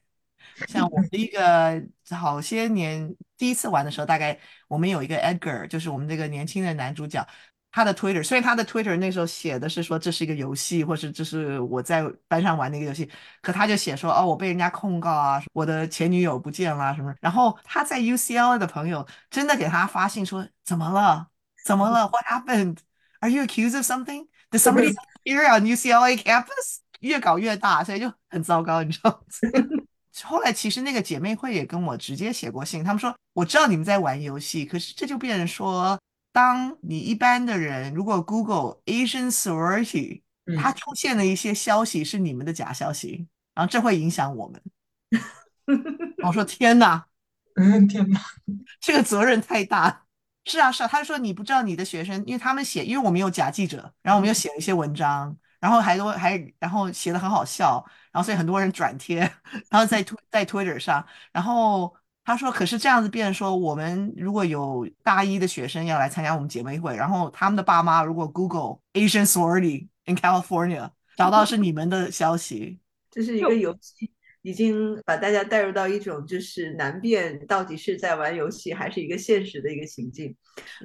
[0.67, 1.81] 像我的一个
[2.11, 4.37] 好些年第一次玩的时候，大概
[4.67, 7.25] 我们有一个 Edgar，就是我们这个年轻的男主角。
[7.71, 13.07] 他的 Twitter，所以他的 Twitter 那时候写的是说这是一个游戏，或是这是我在班上玩的一个游戏。
[13.41, 17.13] 可他就写说哦，我被人家控告啊，我的前女友不见了什么。
[17.21, 21.27] 然后他在 UCLA 的朋友真的给他发信说怎么了？
[21.63, 22.77] 怎么了？What happened?
[23.19, 24.27] Are you accused of something?
[24.49, 26.79] Did somebody here on UCLA campus?
[27.01, 29.19] 越搞越大，所以就很糟糕，你知道吗？
[30.23, 35.95] 后来其实那个姐妹会也跟我直接写过信，他们说我知道你们在玩游戏，可是这就变成说。
[36.39, 40.21] 当你一般的人如果 Google Asian sorority，
[40.57, 44.61] 它出现了一些消息是你们的假消息，然后这会影响我们。
[46.23, 47.05] 我说天哪，
[47.55, 48.21] 嗯天哪，
[48.79, 50.05] 这个责任太大。
[50.45, 59.19] 是啊是啊，他说你不知道你的学生，因为他们写，因为我们有假记者，然后我们又写了一些文章，然后还多还然后写的很好笑，然后所以很多人转贴，
[59.69, 61.93] 然后在推在 Twitter 上，然后。
[62.29, 72.77] 他说：“可是这样子变说，我们如果有大一的学生要来参加我们姐妹会，然后他们的爸妈如果 Google Asian sorority in California 找到是你们的消息，
[73.09, 74.11] 这是一个游戏，
[74.43, 80.35] 已经把大家带入到一种就是难辨到底是在玩游戏还是一个现实的一个情境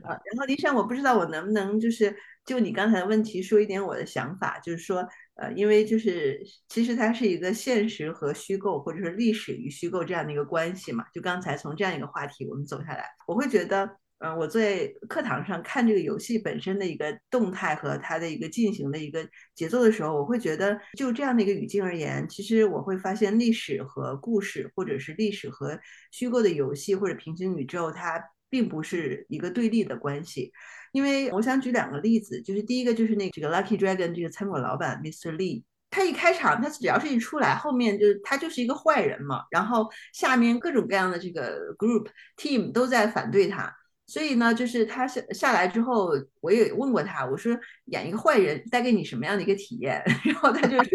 [0.02, 0.08] 啊。
[0.08, 2.16] 然后李珊，我不知道我能不能就是
[2.46, 5.06] 就你刚才的问题说一点我的想法，就是说。”
[5.36, 11.04] 呃，因为就是其实它是一个现实和虚构，或者是历史与虚构这样的一个关系嘛。
[11.12, 13.84] 就刚才从这样一个话题我们走下来，我会觉得，
[14.18, 25.78] 嗯，我在课堂上看这个游戏本身的一个动态和它的一个进行的一个节奏的时候，我会觉得就这样的一个语境而言，其实我会发现历史和故事，或者是历史和
[26.12, 30.52] 虚构的游戏或者平行宇宙，它并不是一个对立的关系。
[30.92, 35.32] 因为我想举两个例子，就是第一个就是那这个 Lucky Dragon 这个餐馆老板 Mr.
[35.34, 43.74] Lee，他一开场，他只要是一出来，后面就是他就是一个坏人嘛，然后下面各种各样的这个 group team 都在反对他，
[44.06, 50.00] 所以呢，就是他下下来之后，我也问过他，我说演一个坏人带给你什么样的一个体验？
[50.24, 50.90] 然后他就说，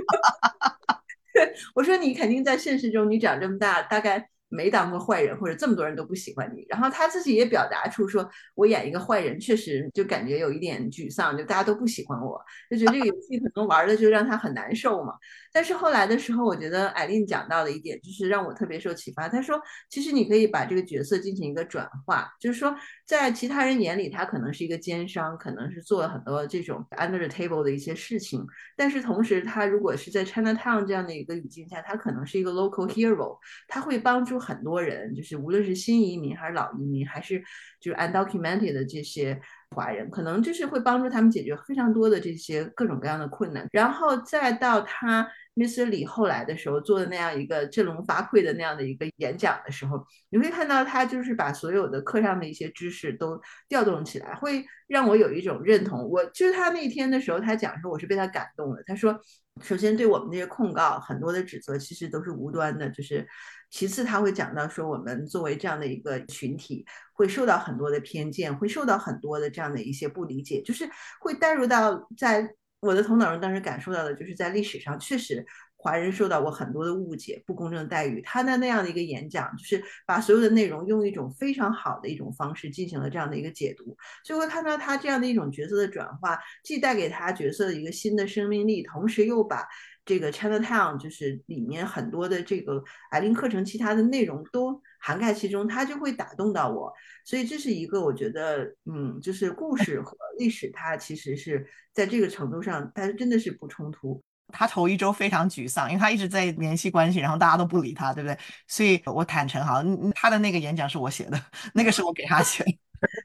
[1.76, 4.30] 我说你肯定在现实中你长这么大，大概。
[4.50, 12.40] 没当过坏人，或者这么多人都不喜欢你，然后他自己也表达出说，我演一个坏人，确实就感觉有一点沮丧，就大家都不喜欢我，
[12.70, 15.14] 就觉得这个游戏可能玩的就让他很难受嘛。
[15.52, 19.28] 但是后来的时候，我觉得艾琳讲到的一点就是让我特别受启发。
[19.28, 22.76] 她说，其实你可以把这个角色进行一个转化，就是说，
[23.06, 28.46] 在其他人眼里，他可能是一个奸商，可能是做了很多这种 under the table 的一些事情。
[28.76, 33.38] 但是同时，他如果是在 Chinatown 这样的一个语境下，他可能是一个 local hero，
[33.68, 37.44] 他会帮助很多人，就是无论是新移民还是老移民，还是
[37.80, 39.42] 就是 undocumented 的这些。
[39.76, 45.86] 华人可能就是会帮助他们解决非常多的这些各种各样的困难，然后再到他 Mr.
[45.86, 56.10] 李后来的时候做的那样一个振聋发聩的那样的一个演讲的时候，你会看到他就是把所有的课上的一些知识都调动起来，会让我有一种认同。
[56.10, 58.82] 我就是他那天的时候，他讲说，我是被他感动了。
[58.86, 59.20] 他说，
[59.62, 63.28] 首先对我们这些控告很多的指责其实都是无端的，就是。
[63.72, 66.84] 其次，他会讲到说，我们作为这样的一个群体，
[67.14, 70.90] 会受到很多的偏见，会受到很多的这样的一些不理解，就是
[71.20, 72.50] 会带入到在
[72.80, 75.46] 我的头脑中当时感受到的，就是在历史上确实
[75.82, 78.22] 华人受到过很多的误解、不公正待遇。
[78.22, 89.66] 他的那样的一个演讲，就是把所有的内容用一种非常好的一种方式进行了这样的一个解读，所以会看到他这样的一种角色的转化，既带给他角色的一个新的生命力，同时又把
[90.04, 96.92] 这个 Chinatown 就是里面很多的这个艾琳课程其他的内容都涵盖其中，他就会打动到我。
[97.24, 104.22] 所以这是一个我觉得，嗯，就是故事和历史，它其实是在这个程度上，它真的是不冲突。
[104.52, 108.38] 他头一周非常沮丧，因为他一直在联系关系，然后大家都不理他，对不对？
[108.68, 109.84] 所以我坦诚哈，
[110.14, 111.42] 他的那个演讲是我写的，
[111.74, 112.72] 那个是我给他写的。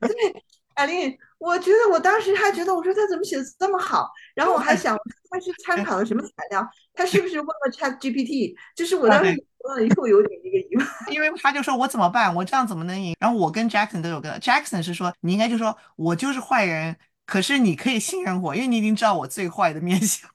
[0.00, 0.42] 对，
[0.74, 4.10] 艾琳，我觉得我当时还觉得，我说他怎么写的这么好？
[4.34, 4.96] 然后我还想，
[5.30, 6.68] 他是参考了什么材料？
[6.94, 8.54] 他是不是问了 Chat GPT？
[8.76, 12.34] 就是我当时问了以后有点一个疑问，因为他就说我怎么办？
[12.34, 13.16] 我这样怎么能赢？
[13.18, 16.96] 然后我跟 Jackson 都有个 Jackson 是说，你应该就说我就是坏人，
[17.26, 20.28] 可是你可以信任我，因为你已经知道我最坏的面相。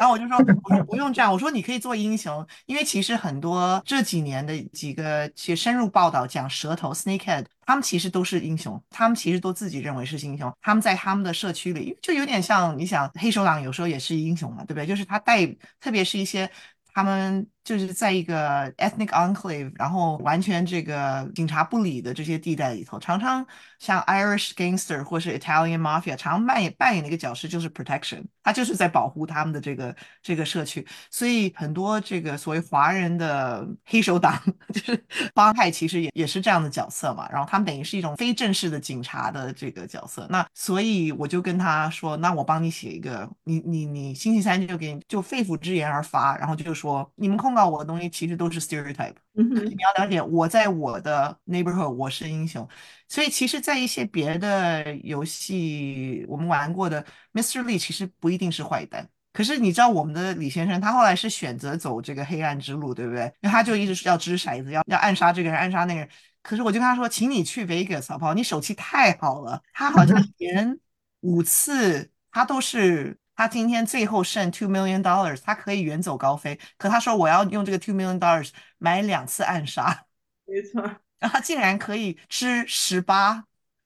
[0.00, 14.86] 然后我就说，我说不用这样，我说你可以做英雄，因为其实很多这几年的几个去深入报道讲蛇头 Snakehead，他们其实都是英雄，他们其实都自己认为是英雄，他们在他们的社区里就有点像你想黑手党有时候也是英雄嘛，对不对？
[14.86, 15.46] 就是他带，
[15.80, 16.50] 特别是一些。
[16.94, 23.46] 他们就是在一个 ethnic enclave，然后完全这个警察不理的这些地带里头，常常
[23.78, 30.84] 像 Irish gangster 或是 Italian mafia，常扮演扮演的一个角色就是 protection，他就是在保护他们的这个这个社区。
[31.08, 34.36] 所以很多这个所谓华人的黑手党，
[34.74, 37.28] 就是帮派，其实也也是这样的角色嘛。
[37.30, 40.26] 然后他们等于是一种非正式的警察的这个角色。
[40.28, 46.72] 那所以我就跟他说，那我帮你写一个，你你你星期三就给你就肺腑之言而发，然后就。
[46.72, 52.68] 说你们控告我的东西其实都是 stereotype，你要了解我在我的 neighborhood 我是英雄，
[53.08, 57.62] 所以其实，在一些别的游戏我们玩过的 Mr.
[57.62, 63.32] Lee 其实不一定是坏蛋，可是你知道我们的李先生他后来是选择走这个黑暗之路，对不对？
[63.42, 66.08] 他就一直是要掷骰子，要要暗杀这个人，暗杀那个人。
[66.42, 68.34] 可是我就跟他说，请你去 Vegas 好不好？
[68.34, 70.78] 你手气太好了，他好像连
[71.20, 73.16] 五次他都是。
[73.34, 76.58] 他今天最后剩 two million dollars，他可以远走高飞。
[76.76, 80.06] 可他说我要用这个 two million dollars 买两次暗杀，
[80.46, 80.82] 没错。
[81.18, 83.44] 然后他竟然可以支十八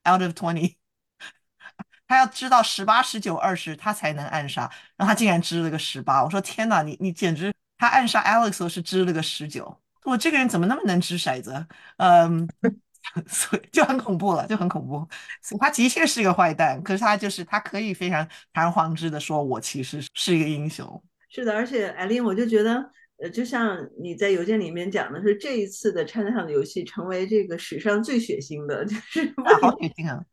[0.09, 0.74] out of twenty，
[2.09, 4.70] 他要知道十八、十九、二十，他才能暗杀。
[4.97, 7.53] 然后他竟然支了个十八，我说天哪，你你简直！
[7.78, 11.66] 他暗杀 Alex 是支了个十九，我这个人怎么那么能掷骰子？
[11.99, 12.49] 嗯。
[13.26, 15.07] 所以就很恐怖了，就很恐怖。
[15.59, 21.02] 他的确是一个坏蛋，可是他就是他可以非常堂而皇之的说，我其实是一个英雄。
[21.28, 22.90] 是的，而且艾琳，我就觉得，
[23.22, 30.24] 呃，就像你在邮件里面讲的，是这一次的 China 的游戏成为这个史上最血腥的，就是好血 腥啊。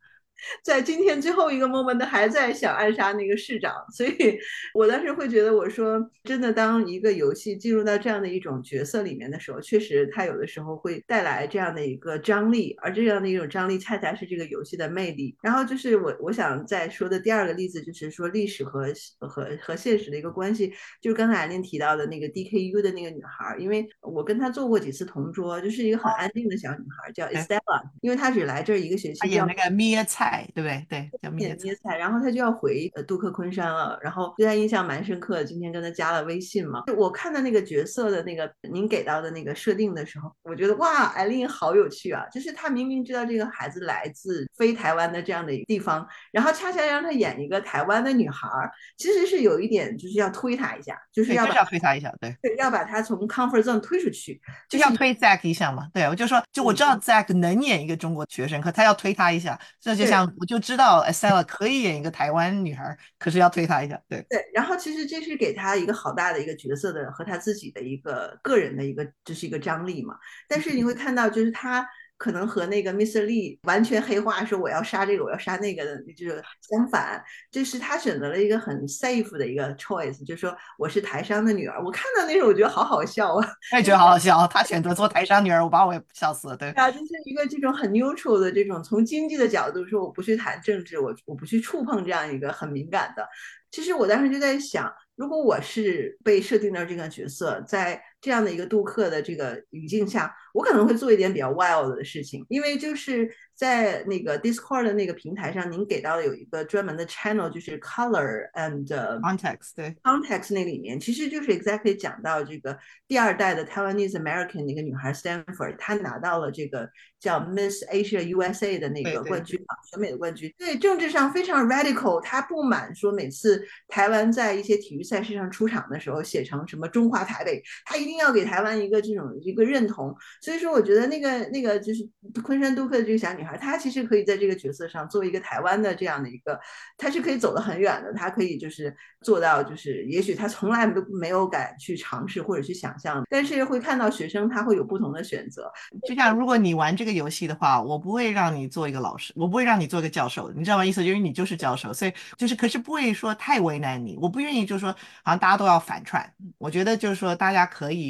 [0.62, 4.38] 在今天最后一个 moment 还在想暗杀那个市长，所以
[4.74, 15.36] 我当时会觉得，我说真的，当一个游戏进入到这样的一种角色里面的时候，确实它有的时候会带来这样的一个张力，而这样的一种张力恰恰是这个游戏的魅力。
[15.42, 18.86] 然后就是我我想再说的第二个例子，就是说历史和
[19.18, 30.33] 和和现实的一个关系，就是刚才艾琳提到的那个 DKU 的那个女孩，因为我跟她做过几次同桌，就是一个很安静的小女孩，叫 Estella，因为她只来这儿一个学期，演那个 Mia 菜。
[30.54, 30.86] 对不对？
[30.88, 35.44] 对，叫灭菜，然后他就要回呃杜克昆山了，然后对他印象蛮深刻的。
[35.44, 42.24] 今天跟他加了微信嘛，我看到那个角色的那个您给到的那个设定的时候，我觉得哇，艾琳好有趣啊！
[42.32, 48.48] 就是他明明知道这个孩子来自非台湾的这样的一个地方，然后恰恰让他演一个台湾的女孩，
[48.96, 55.88] 其实是有一点就是要推他一下，就是要要推他一下，对，要把他从 comfort zone 推出去，就要推 Zack 一下嘛。
[55.92, 60.34] 对，我就说，就我知道 Zack 能演一个中国学生，可他要推他一下，这就像。
[60.38, 64.44] 我就知道 Estella 可以演一个台湾女孩，可是要推她一下，对对。
[64.52, 70.16] 然后其实这是给她一个好大的一个角色的和她自己的一个个人的一个，这是一个张力嘛。
[70.48, 71.86] 但是你会看到，就是她。
[72.24, 73.26] 可能和那个 Mr.
[73.26, 81.78] Lee 完全黑化，说我要杀这个，我要杀那个的，就是相反，就是他选择了一个很 safe 的一个 choice，就是说我是台商的女儿。
[81.84, 84.46] 我看到那时候我觉得好好笑啊， 我也觉得好好笑。
[84.46, 86.56] 他选择做台商女儿，我把我也笑死了。
[86.56, 93.28] 对啊，就是一个这种很 neutral 的这种，从经济的角度说，我不去谈政治，我我不去触碰这样一个很敏感的。
[93.70, 100.34] 其实我当时就在想，如果我是被设定到这个角色，在这样的一个杜克的这个语境下。
[100.54, 108.86] 我可能会做一点比较 wild 的事情，因为就是在那个 Discord 的那个平台上，您给到的有一个专门的 channel，就是 color and
[109.20, 120.54] context 对 context 那里面，其实就是 exactly 讲到这个第二代的 Taiwanese American 那个女孩 Stanford，她拿到了这个叫 Miss Asia USA 的那个冠军啊，选美的冠军。
[120.56, 130.14] 对政治上非常 radical，她不满说每次台湾在一些体育赛事上出场的时候写成什么中华台北，她一定一定要给台湾一个这种一个认同。
[130.40, 132.08] 所以说，我觉得那个那个就是
[132.44, 136.58] 昆山杜克的这个小女孩，她其实可以在这个角色上做一个台湾的这样的一个，
[136.96, 145.68] 她是可以走得很远的，她可以就是做到，就是也许她从来都没有敢去尝试或者去想象，但是会看到学生他会有不同的选择。
[146.06, 150.86] 就像如果你玩这个游戏的话，我不会让你做一个老师，我不会让你做一个教授，你知道吗？
[150.86, 154.92] 意思就是你就是教授，所以就是可是不会说太为难你，我不愿意就是说
[155.24, 156.24] 好像大家都要反串，
[156.58, 158.03] 我觉得就是说大家可以。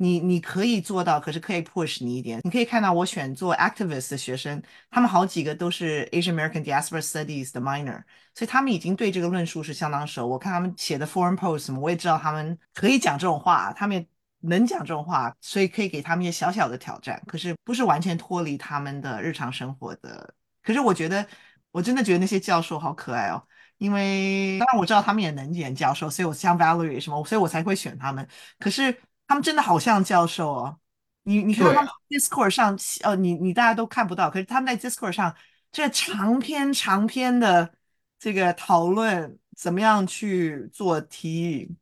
[0.00, 2.40] 你你可以做到，可是可以 push 你一点。
[2.44, 8.00] 你可以看到我选做 activist 的学生，他们好几个都是 Asian American Diaspora Studies 的 minor，
[8.32, 10.24] 所以他们已经对这个论述是相当熟。
[10.24, 14.06] 我看他们写的 forum post 什么，我也知道他们可以讲这种话，他们也
[14.40, 20.32] 能讲这种话，所以可以给他们一些小小的挑战，可是不是完全脱离他们的日常生活的。
[20.62, 21.26] 可是我觉得，
[21.72, 23.42] 我真的觉得那些教授好可爱哦，
[23.78, 28.24] 因为当然我知道他们也能演教授，所以我像 Valerie 什么，所以我才会选他们。
[28.60, 28.96] 可是。
[29.28, 30.78] 他们真的好像教授哦，
[31.24, 35.36] 你你看他们 Discord 上，呃，你你大家都看不到，可是他们在 Discord 上
[35.70, 37.70] 这长篇长篇的
[38.18, 41.76] 这个讨论，怎么样去做题，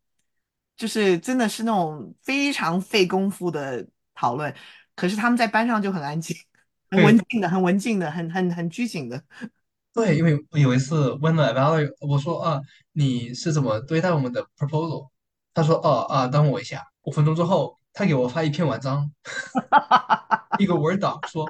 [0.76, 4.52] 就是真的是那种非常费功夫的讨论。
[4.96, 6.36] 可是他们在班上就很安静，
[6.90, 9.22] 很文静的，很文静的，很很很拘谨的。
[9.94, 12.60] 对，因为有一次问了 Valerie，我说啊，
[12.92, 15.10] 你是怎么对待我们的 proposal？
[15.54, 16.82] 他说哦啊，等我一下。
[17.06, 19.10] 五分钟之后，他给我发一篇文章，
[20.58, 21.48] 一个 Word doc，说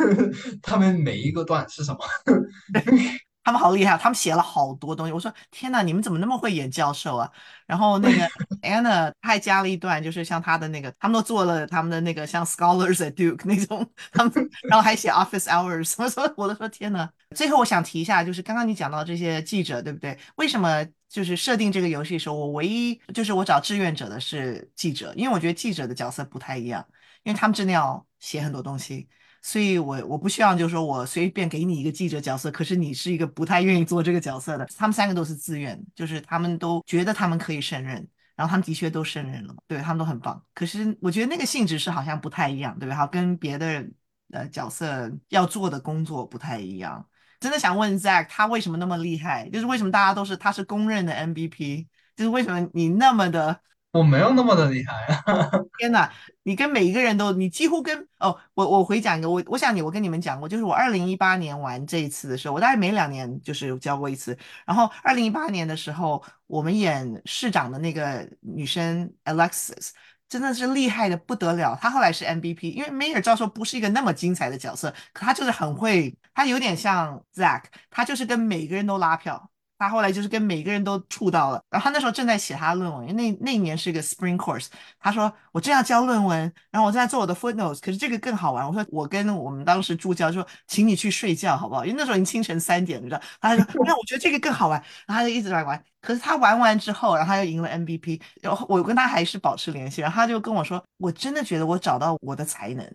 [0.60, 1.98] 他们每一个段是什么。
[3.46, 5.12] 他们好厉害，他们写了好多东西。
[5.12, 7.30] 我说天哪，你们怎么那么会演教授啊？
[7.66, 8.26] 然后那个
[8.62, 14.32] Anna 他还加了一段，就是像他的那个，他们都做了他们的那个像 Scholars at Duke 那种，他们
[14.62, 17.06] 然后还写 Office Hours 什么什么，我都说天哪。
[17.36, 20.18] 最后我想提一下，就是刚刚你讲到这些记者，对不对？
[20.36, 20.82] 为什么
[21.14, 26.84] 就是设定这个游戏的时候，我唯一就是我找志愿者的是记者，因为我觉得记者的角色不太一样，
[27.22, 29.08] 因为他们真的要写很多东西。
[29.40, 34.66] 所以，我我不希望就是说我随便给你一个记者角色，可是你是一个不太愿意做这个角色的。
[34.76, 37.94] 他们三个都是自愿，就是他们都觉得他们可以胜任，
[38.34, 40.42] 然后他们的确都胜任了，对他们都很棒。
[40.52, 42.96] 可是我觉得那个性质是好像不太一样，对吧？
[42.96, 43.86] 哈，跟别的
[44.32, 47.06] 呃角色要做的工作不太一样。
[47.44, 49.46] 真的想问 Zack，他为什么那么厉害？
[49.50, 51.86] 就是为什么大家都是他是公认的 MVP？
[52.16, 53.60] 就是为什么你那么的？
[53.92, 55.50] 我没有那么的厉害啊！
[55.78, 56.10] 天哪，
[56.42, 64.36] 你跟每一个人都，你几乎跟哦，我我回讲一个，我我想你，我跟你们讲过，就是我二零一八年玩这一次的时候，我大概每两年就是教过一次。
[64.64, 69.90] 然后二零一八年的时候，我们演市长的那个女生 Alexis，
[70.28, 71.78] 真的是厉害的不得了。
[71.80, 79.50] 他后来是 MVP，因为梅尔教授不是一个那么精彩的角色，可他就是很会，他有点像 Zack，他就是跟每个人都拉票。
[79.78, 84.68] 他后来就是跟每个人都触到了，然后他那时候正在写他的论文，因为那那一年是一个 spring course。
[84.98, 88.66] 他说我正要交论文，然后我正在做我的 footnotes，可是这个更好玩。
[88.66, 91.84] 我说我跟我们当时助教说，请你去睡觉好不好？
[91.84, 93.20] 因为那时候已经清晨三点，你知道？
[93.40, 95.82] 他说 那我觉得这个更好玩，然后他就一直在玩。
[96.00, 98.20] 可是他玩完之后，然后他又赢了 MVP。
[98.42, 102.86] 然后我跟他还是保持联系，然后他就跟我说，我真的觉得我找到我的才能，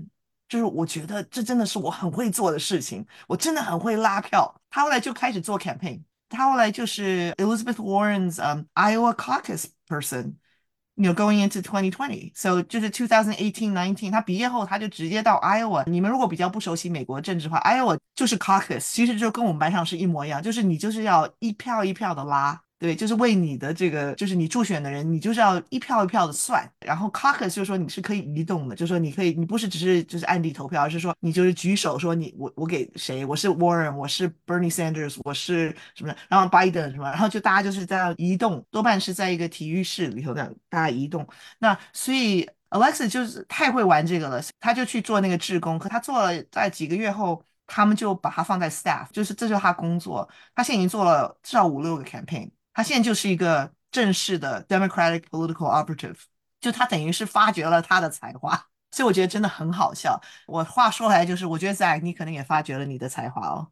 [0.48, 4.54] 就是我觉得这真的是我很会做的事情，我真的很会拉票。
[4.70, 6.02] 他后来就开始做 campaign。
[6.30, 8.36] 他后来就是 Elizabeth Warren's
[8.76, 15.84] Iowa caucus person，you know going into 2020，so 就是2018 19，他毕业后他就直接到 Iowa。
[15.90, 22.62] 你们如果比较不熟悉美国政治的话，Iowa 就是 caucus，其实就跟我们班上是一模一样，就是你就是要一票一票的拉。
[22.80, 26.66] 对，就是为你的这个，就是你助选的人，你就是要一票一票的算。
[26.80, 41.28] 然后 caucus 就是说你是可以移动的，就是说你可以，你不是只是就是暗地投票，而是说你就是举手说你我我给谁，我是 Warren，我是 Bernie Sanders，我是什么，然后 Biden 什么，然后就大家就是在移动，多半是在一个体育室里头的大家移动。
[41.58, 50.26] 那所以 Alexa 就是太会玩这个了，他就去做那个志工，可他做了在几个月后，他们就把他放在 staff，就是这就是他工作。
[50.56, 52.50] 他现在已经做了至少五六个 campaign。
[52.74, 56.16] 他现在就是一个正式的 Democratic political operative，
[56.62, 58.56] 就他等于是发掘了他的才华，
[58.92, 60.20] 所以我觉得真的很好笑。
[60.48, 63.68] 我话说回来就是，我觉得 Zack 你可能也发掘了你的才华哦。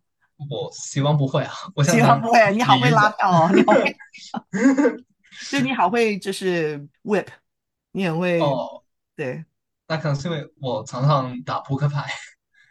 [0.50, 2.54] 我希望不会啊，我希望不会。
[2.54, 3.96] 你好会拉票哦，你好会，
[5.50, 7.28] 就你好会就是 whip，
[7.92, 8.84] 你很会哦，
[9.16, 9.44] 对。
[9.88, 12.08] 那可能是因为我常常打扑克牌，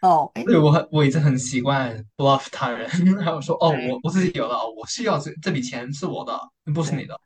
[0.01, 2.87] 哦，哎，对我很我已经很习惯 bluff 他人，
[3.17, 6.39] 然后说哦，我我自己有了，哦我需要这这笔钱是我的，
[6.73, 7.19] 不是你的，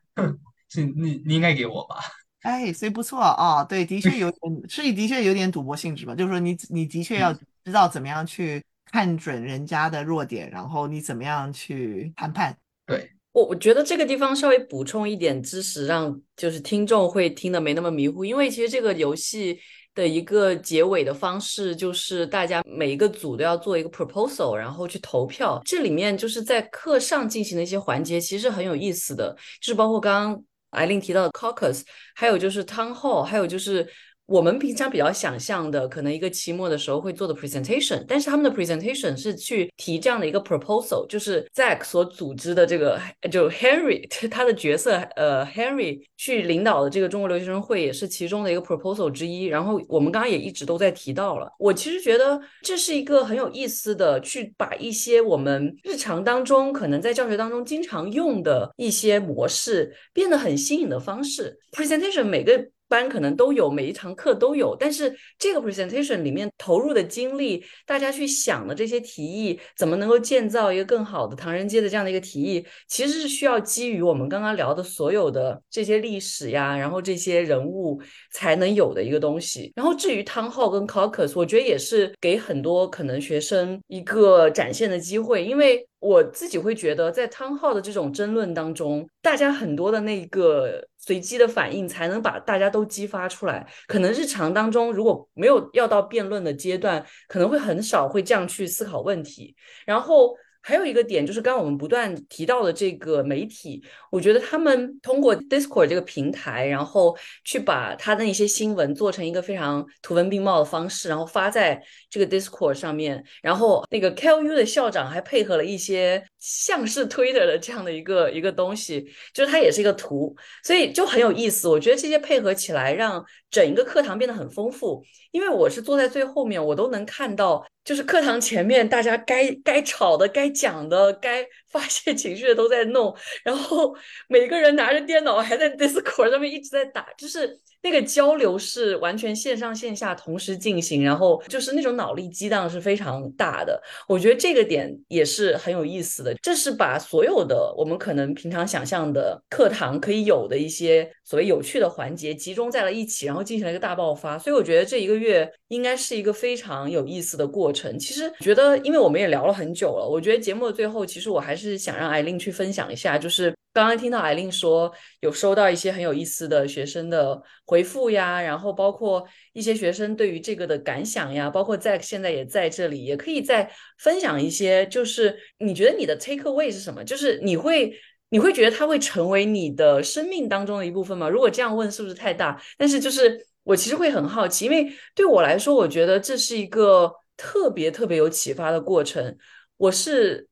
[0.68, 1.96] 是你你应该给我吧？
[2.42, 12.56] 哎，所以不错啊，对，的确有点，是的确有点赌博性质吧，就是说你你的确要嗯，知道怎么样去看准人家的弱点，然后你怎么样去谈判。
[12.84, 18.24] 对，我我觉得这个地方稍微补充一点知识，让就是听众会听得没那么迷糊。
[18.24, 19.56] 因为其实这个游戏
[19.94, 25.60] 的一个结尾的方式，就是大家每一个组都要做一个 proposal，然后去投票。
[25.64, 31.82] 这里面就是在课上进行的一些环节，其实很有意思的，就是包括刚刚艾琳提到的 caucus，
[32.14, 33.86] 还有就是 town hall，还有就是。
[34.32, 42.98] 我们平常比较想象的，可能一个期末的时候会做的 presentation，但是他们的 presentation 是去提这样的一个 proposal，就是 Zack 所组织的这个，
[43.30, 49.44] 就 Henry 他的角色，呃，Henry 去领导的这个中国留学生会也是其中的一个 proposal 之一。
[49.44, 61.58] 然后我们刚刚也一直都在提到了，我其实觉得这是一个很有意思的，去把一些我们日常当中可能在教学当中经常用的一些模式变得很新颖的方式。
[61.72, 77.98] presentation 每个班可能都有，每一堂课都有，但是这个 presentation 里面投入的精力，大家去想的这些提议，怎么能够建造一个更好的唐人街的这样的一个提议，其实是需要基于我们刚刚聊的所有的这些历史呀，然后这些人物
[78.30, 79.72] 才能有的一个东西。
[79.74, 85.86] 然后至于汤浩跟 caucus，我觉得也是给很多可能学生一个展现的机会，因为。
[86.02, 93.66] 我自己会觉得，在汤浩的这种争论当中，大家很多的那个随机的反应，才能把大家都激发出来。
[93.88, 99.54] 可能日常当中如果没有要到辩论的阶段，可能会很少会这样去思考问题。
[99.84, 113.24] 然后还有一个点就是，刚刚我们不断提到的这个媒体，我觉得他们通过 Discord 这个平台，然后去把他的一些新闻做成一个非常图文并茂的方式，然后发在这个 Discord 上面。
[113.42, 121.66] 然后那个 KLU 的校长还配合了一些像是 Twitter 的这样的一个一个东西，就是它也是一个图，所以就很有意思。
[121.66, 125.04] 我觉得这些配合起来，让整一个课堂变得很丰富。
[125.32, 133.96] 因为我是坐在最后面，我都能看到，就是课堂前面大家该该吵的、该讲的、该 发泄情绪的都在弄，然后
[134.28, 143.80] 每个人拿着电脑还在 Discord 上面一直在打，就是那个交流是完全线上线下同时进行，然后就是那种脑力激荡是非常大的。
[144.06, 154.38] 我觉得这个点也是很有意思的，这是把所有的我们可能平常想象的课堂可以有的一些所谓有趣的环节集中在了一起，然后进行了一个大爆发。
[154.38, 157.98] 所以我觉得这一个月应该是一个非常有意思的过程。
[157.98, 177.02] 其实觉得，因为我们也聊了很久了，我觉得节目的最后，其实我还是想让艾琳去分享一下，就是刚刚听到艾琳说有收到一些很有意思的学生的回复呀，然后包括一些学生对于这个的感想呀，包括在现在也在这里，也可以再分享一些，就是你觉得你的 take away 是什么？
[177.04, 177.92] 就是你会。
[178.32, 181.28] 你会觉得它会成为你的生命当中的一部分吗？
[181.28, 182.58] 如果这样问，是不是太大？
[182.78, 189.36] 但是就是我其实会很好奇，因为对我来说，我觉得这是一个特别特别有启发的过程。
[189.76, 190.48] 我是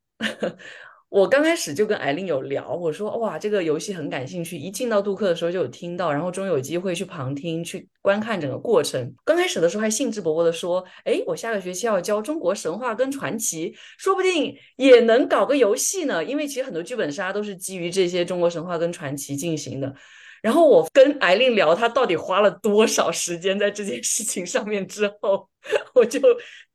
[1.10, 4.56] 我刚开始就跟艾琳有聊，我说哇，这个游戏很感兴趣。
[4.56, 9.12] 一进到杜克的时候就有听到，然后终于有机会去旁听、去观看整个过程。
[9.24, 16.24] 刚开始的时候还兴致勃勃的说，哎，我下个学期要教中国神话跟传奇，说不定也能搞个游戏呢。
[16.24, 19.92] 因为其实很多剧本杀都是基于这些中国神话跟传奇进行的。
[20.40, 25.48] 然后我跟艾琳聊，她到底花了多少时间在这件事情上面之后，
[25.92, 26.20] 我就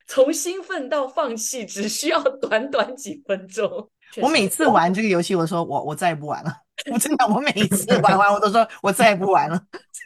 [0.08, 3.90] 从兴奋到放弃，只需要短短几分钟。
[4.22, 6.56] 我每次玩这个游戏，我说我我再也不玩了。
[6.92, 9.60] 我真的，我每一次 玩完，我都说我再也不玩了，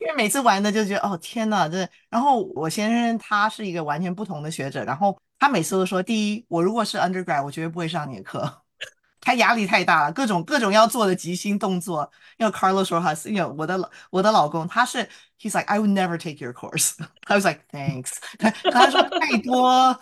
[0.00, 1.88] 因为每次玩的就觉得哦天呐，这。
[2.08, 8.62] 然后我先生他是一个完全不同的学者，然后他每次都说，第一，我如果是 undergrad，我绝对不会上你的课，
[9.20, 12.10] 他压力太大了，各种各种要做的即兴动作。
[12.36, 15.08] 因为 Carlos 说哈，因为我的我的老公他是
[15.40, 16.94] ，he's like I would never take your course。
[17.26, 18.50] I was like thanks 他。
[18.70, 19.98] 他说太多。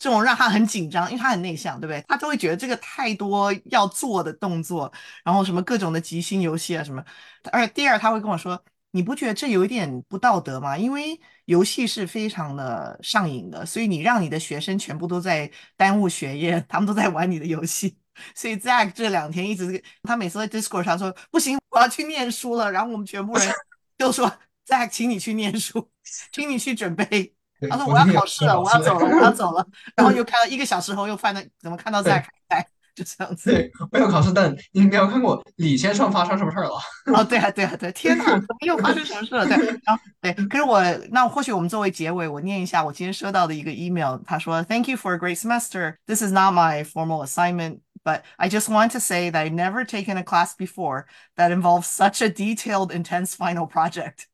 [0.00, 2.02] 这种让他很紧张，因为他很内向，对不对？
[2.08, 4.90] 他就会觉得这个太多要做的动作，
[5.22, 7.04] 然后什么各种的即兴游戏啊什么。
[7.52, 10.74] 而第二，他会跟我说：“你不觉得这有一点不道德吗？
[10.78, 17.98] 因为游戏是非常的上瘾的，所以你让你的学生全部都在耽误学业，他们都在玩你的游戏。
[18.34, 22.72] 所以 Zack 这两天一直，他每次在 Discord 上说：不行，我要去念书了。
[22.72, 23.52] 然后我们全部人
[23.98, 24.32] 就说
[24.66, 25.90] ：Zack，请你去念书，
[26.32, 27.34] 请你去准备。”
[27.68, 29.66] 他说：“我要考试了，我要走了，我要走了。”
[29.96, 32.64] 然后又看到一个小时后又翻到，怎么看到在开？
[32.94, 33.50] 就这样子。
[33.52, 36.72] 对，没有考试，但你应该看过李先生发生什么事儿了？
[37.14, 39.46] 哦，对啊，对啊，对，天哪，怎么又发生什么事了？
[39.46, 45.96] 对，然后对，可是我那或许我们作为结尾，我念一下我今天收到的一个 email，他说，Thank you for a great semester.
[46.06, 47.80] This is not my formal assignment.
[48.02, 51.04] But I just want to say that I've never taken a class before
[51.36, 54.24] that involves such a detailed, intense final project.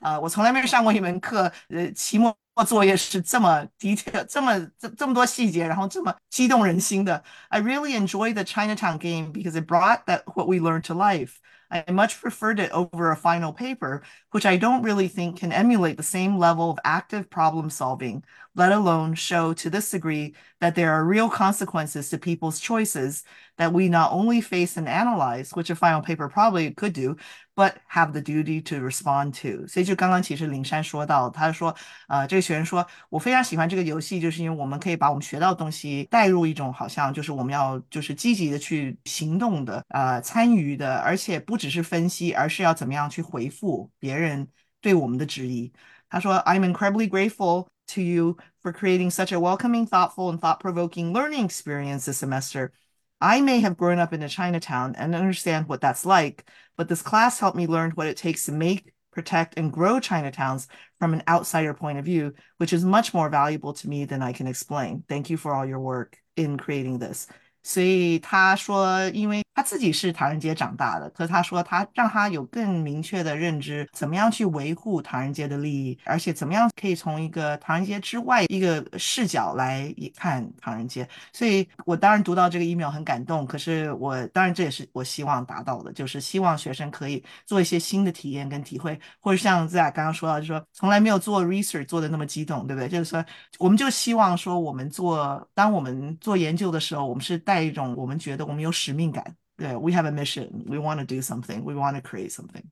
[0.00, 7.23] 啊，我从来没有上过一门课，呃，期末 作业是这么 detail，这么这这么多细节，然后这么激动人心的。
[7.49, 11.35] I really enjoyed the Chinatown game because it brought that what we learned to life.
[11.69, 15.95] I much preferred it over a final paper, which I don't really think can emulate
[15.95, 18.23] the same level of active problem solving,
[18.55, 23.23] let alone show to this degree that there are real consequences to people's choices
[23.57, 27.15] that we not only face and analyze, which a final paper probably could do,
[27.55, 29.67] but have the duty to respond to。
[29.67, 31.73] 所以就刚刚其实林珊说到，他说，
[32.07, 44.47] 呃，这个学员说我非常喜欢这个游戏，就是因为我们可以把我们学到的东西带入一种好像就是我们要就是积极的去行动的，呃，参与的，而且不 只是分析，而是要怎么样去回复别人
[44.81, 45.71] 对我们的质疑。
[46.09, 52.17] 他说，I'm incredibly grateful to you for creating such a welcoming, thoughtful, and thought-provoking learning experience this
[52.17, 52.71] semester.
[53.19, 57.01] I may have grown up in a Chinatown and understand what that's like, but this
[57.01, 60.67] class helped me learn what it takes to make, protect, and grow Chinatowns
[60.99, 64.33] from an outsider point of view, which is much more valuable to me than I
[64.33, 65.03] can explain.
[65.07, 67.27] Thank you for all your work in creating this.
[67.66, 81.08] 所以他说，因为他自己是唐人街长大的，可是他说他让他有更明确的认知，怎么样去维护唐人街的利益，而且怎么样可以从一个唐人街之外一个视角来看唐人街。
[81.32, 92.88] 所以我当然读到这个 email 很感动，可是我当然这也是我希望达到的，就是希望学生可以做一些新的体验跟体会，或者像在刚刚说到，就是说从来没有做 research 做的那么激动，对不对？
[92.88, 93.24] 就是说，
[93.58, 99.36] 我们就希望说，我们做当我们做研究的时候，我们是带一种我们觉得我们有使命感。
[99.56, 100.50] 对，we have a mission.
[100.66, 101.62] We want to do something.
[101.62, 102.62] We want to create something.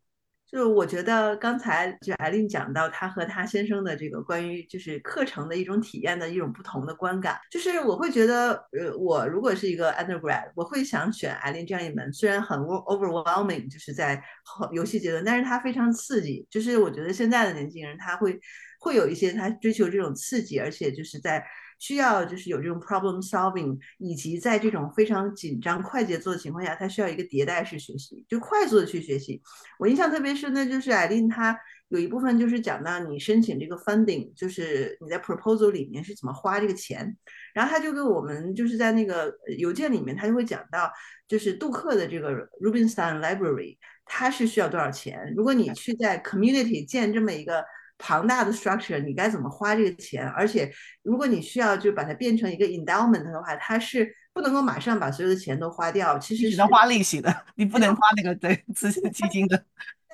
[0.46, 14.22] 就我觉得刚才就艾琳讲到她和她先生的这个关于就是课程的一种体验的一种不同的观感，就是我会觉得，呃，我如果是一个 undergrad，我会想选艾琳这样一门，虽然很 overwhelming，就是在
[14.70, 16.46] 游戏阶段，但是它非常刺激。
[16.50, 18.38] 就是我觉得现在的年轻人他会
[18.78, 21.42] 会有一些他追求这种刺激，而且就是在。
[21.84, 29.42] 需要就是有这种 problem solving，以及在这种非常紧张、快节奏的情况下，它需要一个迭代式学习，就快速的去学习。
[29.78, 31.54] 我印象特别深的就是艾琳，她
[31.88, 37.14] 有一部分就是讲到你申请这个 funding，就是你在 proposal 里面是怎么花这个钱。
[37.52, 40.90] 然后他就给我们就是在那个邮件里面，他就会讲到，
[41.28, 42.32] 就是杜克的这个
[42.62, 45.34] Rubinstein Library，它是需要多少钱？
[45.36, 47.62] 如果你去在 community 建这么一个。
[47.98, 50.28] 庞大的 structure，你该怎么花这个钱？
[50.28, 50.70] 而且，
[51.02, 59.64] 如果你需要就把它变成一个 endowment 的话，它是不能够马上把所有的钱都花掉，其实只能花利息的，你不能花那个对资金基金的。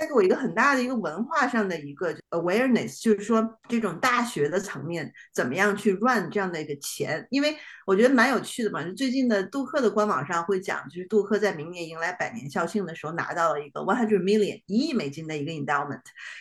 [0.01, 7.55] 带给我一个很大的一个文化上的一个 awareness，就是说这种大学的层面怎么样去 run 这样的一个钱，因为
[7.87, 8.83] 我觉得蛮有趣的嘛。
[8.83, 16.01] 就最近的杜克的官网上会讲，就是杜克在明年迎来百年校庆的时候拿到了一个 one hundred million 一亿美金的一个 endowment，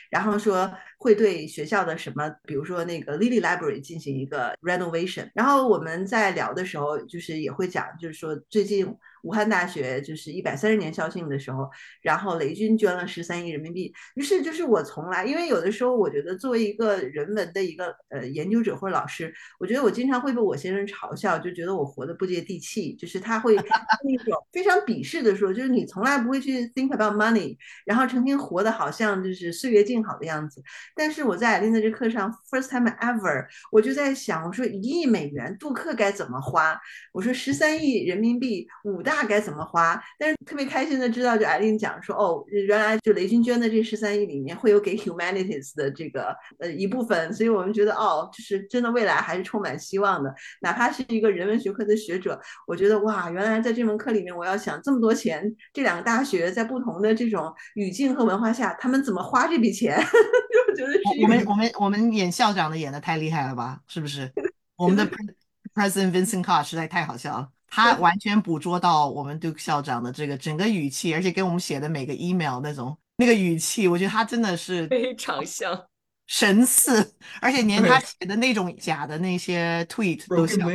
[0.10, 5.30] 然后说会对学校的什么，比如说那个 Lily Library 进行一个 renovation。
[5.36, 8.96] 然后我们在聊的时候，就是也会讲，就是说最近。
[9.24, 11.70] 武汉大学就是一百三十年校庆的时候，
[12.02, 13.94] 然后雷军捐了十三亿人民币。
[14.16, 22.94] 于是就是我从来，因为有的时候我觉得作为一个人文的一个呃研究者或者老师，我觉得我经常会被我先生嘲笑，就觉得我活得不接地气。
[22.94, 30.64] 就是他会那种 非常鄙视的说，就是你从来不会去 think about money，然后成天活得好像就是岁月静好的样子。
[30.96, 36.80] 但是我在艾琳的这课上，first time ever，我就在想，我说一亿美元杜克该怎么花？
[37.12, 39.04] 我说十三亿人民币五。
[39.10, 40.00] 大该怎么花？
[40.20, 50.32] 但是特别开心的知道，就艾琳讲说，哦，原来就雷军捐的这十三亿里面会有给 humanities 的这个呃一部分，所以我们觉得哦，就是真的未来还是充满希望的。
[50.62, 59.98] 哪怕是一个人文学科的学者，我觉得哇，原来在这门课里面，我要想这么多钱，这两个大学在不同的这种语境和文化下，他们怎么花这笔钱？
[60.70, 63.80] 我觉得是我们我们我们演校长的演的太厉害了吧？
[63.88, 64.32] 是不是？
[64.78, 65.04] 我们的
[65.74, 67.50] President Vincent Carr 实在太好笑了。
[67.70, 75.86] 他完全捕捉到我们 Duke 校长的这个整个语气，而且给我们写的每个 email 那种那个语气，我觉得他真的是非常像。
[76.28, 80.70] 神似，而且连他写的那种假的那些 tweet 都像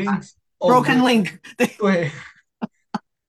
[0.59, 1.67] broken link，对。
[1.79, 2.11] 对，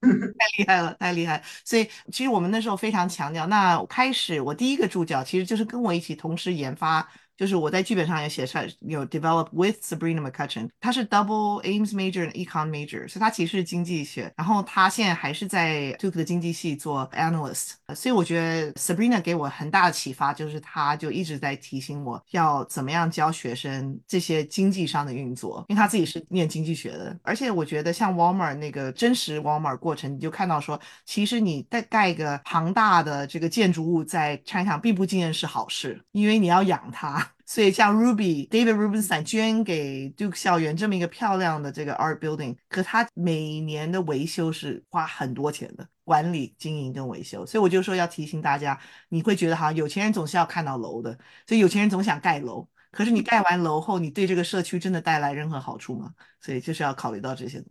[0.00, 1.42] 太厉害了，太厉害。
[1.64, 7.08] 所以其实我们那时候非常强调，那开始我第一个助教其实就是跟我一起同时研发。
[7.36, 28.14] 就是我在剧本上也写上有 develop with Sabrina McCutcheon，她是 double aims major and econ major，所以她其实是经济学，然后她现在还是在 Duke 的经济系做 analyst，所以我觉得 Sabrina 给我很大的启发，就是她就一直在提醒我要怎么样教学生这些经济上的运作，因为她自己是念经济学的，而且我觉得像
[28.14, 37.25] Walmart 那个真实 Walmart 过程，你就看到说，其实你在盖个庞大的这个建筑物在 China 并不尽然是好事，因为你要养它。
[37.48, 47.46] 所以像 Ruby David Rubenstein 捐给 Duke 校园这么一个漂亮的这个 art building，可他每年的维修是花很多钱的，管理、经营跟维修。
[47.46, 48.76] 所以我就说要提醒大家，
[49.08, 51.16] 你会觉得好像有钱人总是要看到楼的，
[51.46, 52.66] 所以有钱人总想盖楼。
[52.90, 56.12] 可是你盖完楼后，你对这个社区真的带来任何好处吗？
[56.40, 57.62] 所以就是要考虑到这些。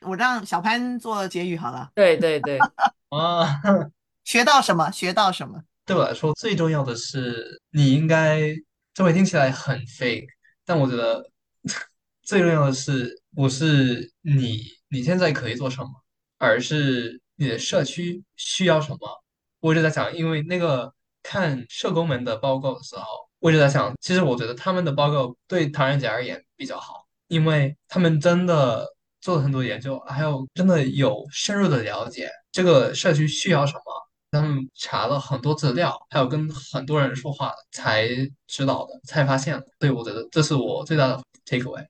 [0.00, 1.90] 我让小潘做结语好了。
[1.94, 2.58] 对对对。
[3.10, 3.60] 啊，
[4.24, 4.90] 学到什么？
[4.90, 5.62] 学到什么？
[5.84, 8.54] 对我来说，最重要的是你应该。
[8.98, 10.26] 这会听起来很 fake，
[10.64, 11.24] 但我觉得
[12.24, 15.88] 最重要的是，不是你你现在可以做什么，
[16.36, 18.98] 而是你的社区需要什么。
[19.60, 20.92] 我一直在想，因为那个
[21.22, 23.04] 看社工们的报告的时候，
[23.38, 28.84] 我一直在想，其实我觉得他们的报告对唐人街而言比较好，因为他们真的
[29.20, 34.07] 做了很多研究，还有真的有深入的了解这个社区需要什么。
[34.30, 38.08] 他们查了很多资料，还有跟很多人说话，才
[38.46, 39.66] 知道的，才发现的。
[39.80, 41.86] 所以我觉得这是我最大的 take away，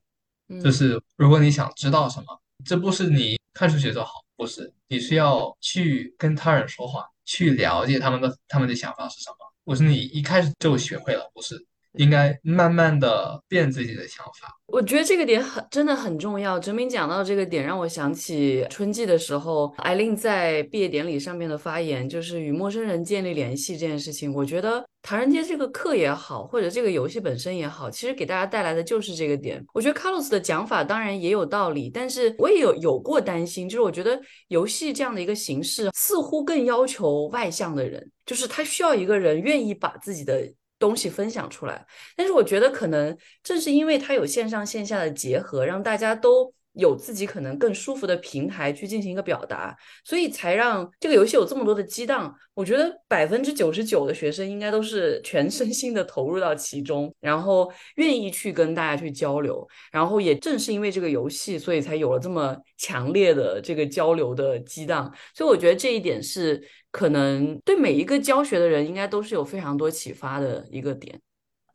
[0.63, 2.25] 就是如果你想知道什么，
[2.65, 9.35] 这不是你看书学就好，不是，你是要去跟他人说话，去了解他们的他们的想法是什么。
[9.63, 11.67] 不是你一开始就学会了，不是。
[11.93, 16.59] 应该慢慢的变自己的想法，我觉得这个点很真的很重要。
[16.59, 24.31] 哲明讲到这个点，让我想起春季的时候，艾琳在毕业典礼上面的发言，就是与陌生人建立联系这件事情。
[24.33, 29.65] 我觉得唐人街这个课也好，或者这个游戏本身也好，其实给大家带来的就是这个点。
[29.73, 40.47] 我觉得 Carlos 的讲法当然也有道理，但是我也有有过担心，就是我觉得游戏这样的一个形式，似乎更要求外向的人，就是他需要一个人愿意把自己的。
[40.79, 41.85] 东西分享出来，
[42.15, 46.51] 但是我觉得可能正是因为它有线上线下的结合，让大家都。
[46.79, 52.33] 有自己可能更舒服的平台去进行一个表达，所以才让这个游戏有这么多的激荡。
[52.53, 59.65] 我觉得百分之九十九的学生应该都是全身心的投入到其中，然后愿意去跟大家去交流。
[59.91, 65.13] 然后也正是因为这个游戏，所以才有了这么强烈的这个交流的激荡。
[65.33, 66.61] 所以我觉得这一点是
[66.91, 71.21] 可能对每一个教学的人应该都是有非常多启发的一个点。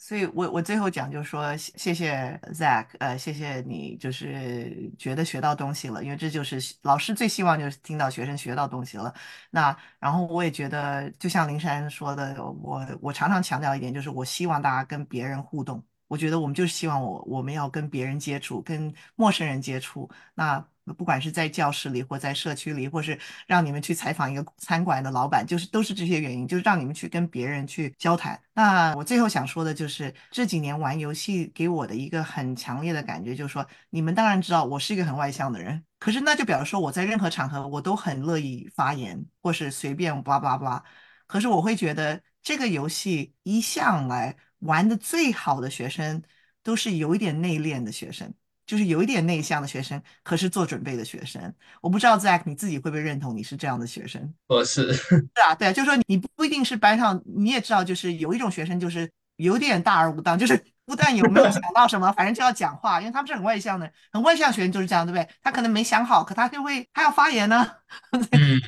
[0.06, 9.14] 所以，我我最后讲就是说，谢谢 Zack，呃，谢谢你，就是觉得学到东西了，因为这就是老师最希望就是听到学生学到东西了。
[9.51, 15.82] 那然后我也觉得，就像林珊说的，我我常常强调一点，就是我希望大家跟别人互动。
[16.06, 20.09] 我觉得我们就是希望我我们要跟别人接触，跟陌生人接触。
[20.35, 20.62] 那
[20.93, 28.39] 不管是在教室里，或在社区里，或是让你们去采访一个餐馆的老板，就是都是这些原因，就是让你们去跟别人去交谈。
[28.52, 40.85] 那我最后想说的就是这几年玩游戏给我的一个很强烈的感觉，就是说你们当然知道我是一个很外向的人，可是那就表示说我在任何场合我都很乐意发言，或是随便叭叭叭。
[41.27, 46.23] 可是我会觉得这个游戏一向来玩的最好的学生
[46.62, 48.32] 都是有一点内敛的学生。
[48.66, 51.53] 就是有一点内向的学生，可是做准备的学生。
[51.81, 54.32] 我不知道 Zack 你自己会不会认同你是这样的学生？
[54.47, 54.93] 我是。
[54.95, 55.16] 是
[55.47, 65.28] 啊，对啊，就是说你不一定是班上，你也知道，就是有一种学生就是有点大而无当，就是不但有没有想到什么，反正就要讲话，因为他们是很外向的，很外向学生就是这样，对不对？
[65.43, 67.70] 他可能没想好，可他就会他要发言呢。
[68.12, 68.61] 嗯。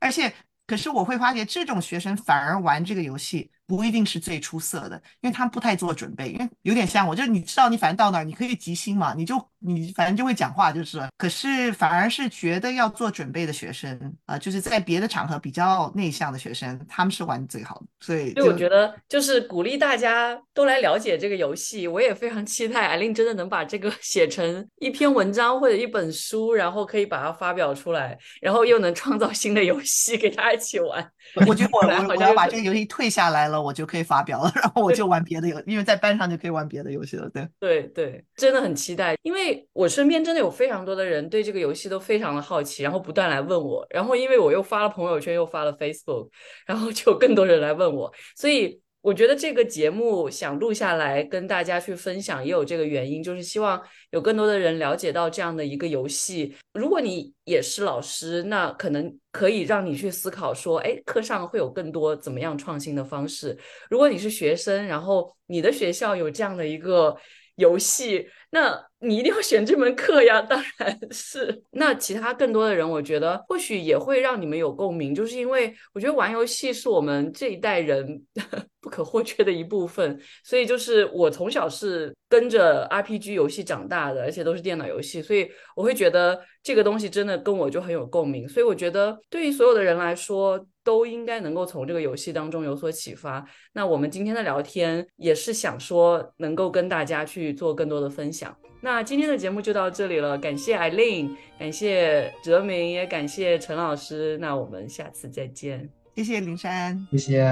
[0.00, 0.32] 而且，
[0.66, 3.50] 可是我会发觉这种学生反而玩这个游戏。
[3.70, 11.00] 不一定是最出色的，因为他们不太做准备，因为有点像我，就是你知道，你反正到那儿你可以即兴嘛，你就你反正就会讲话，就是。
[11.16, 17.86] 可是反而是觉得要做准备的学生啊，就是在别的场合比较内向的学生，他们是玩最好的。
[18.00, 21.86] 所以，所以我觉得就是鼓励大家都来了解这个游戏。
[21.86, 31.08] 我也非常期待艾琳真的能把这个 写成一篇文章或者一本书，然后可以把它发表出来，然后又能创造新的游戏给大家一起玩。
[31.46, 33.59] 我觉得我我我要把这个游戏退下来了。
[33.62, 37.28] 我就可以发表了， 然后我就玩别的游，因为在班上就可以玩别的游戏了。
[37.30, 46.28] 对对对，真的很期待，因为我身边真的有非常多的人对这个游戏都非常的好奇，然后不断来问我，然后因为我又发了朋友圈，又发了 Facebook，
[46.66, 56.54] 然后就更多人来问我，所以我觉得这个节目想录下来跟大家去分享，也有这个原因，就是希望有更多的人了解到这样的一个游戏。
[56.74, 63.56] 如果你也是老师，那可能可以让你去思考说，哎，课上会有更多怎么样创新的方式。
[63.88, 67.16] 如果你是学生，然后你的学校有这样的一个
[67.56, 70.40] 游戏，那你一定要选这门课呀。
[70.42, 78.22] 当然是， 那其他更多的人，我觉得或许也会让你们有共鸣，就是因为我觉得玩游戏是我们这一代人。
[78.82, 85.46] 不可或缺的一部分，所以就是我从小是跟着 RPG 游戏长大的，而且都是电脑游戏，所以
[85.76, 88.48] 我会觉得这个东西真的跟我就很有共鸣。
[88.48, 93.44] 所以我觉得对于所有的人来说，都应该能够从这个游戏当中有所启发。
[93.72, 98.56] 那我们今天的聊天也是想说，能够跟大家去做更多的分享。
[98.82, 104.38] 那今天的节目就到这里了，感谢艾琳，感谢哲明，也感谢陈老师。
[104.38, 105.90] 那我们下次再见。
[106.16, 107.44] 谢谢林珊，谢谢。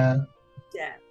[0.72, 1.07] 谢谢。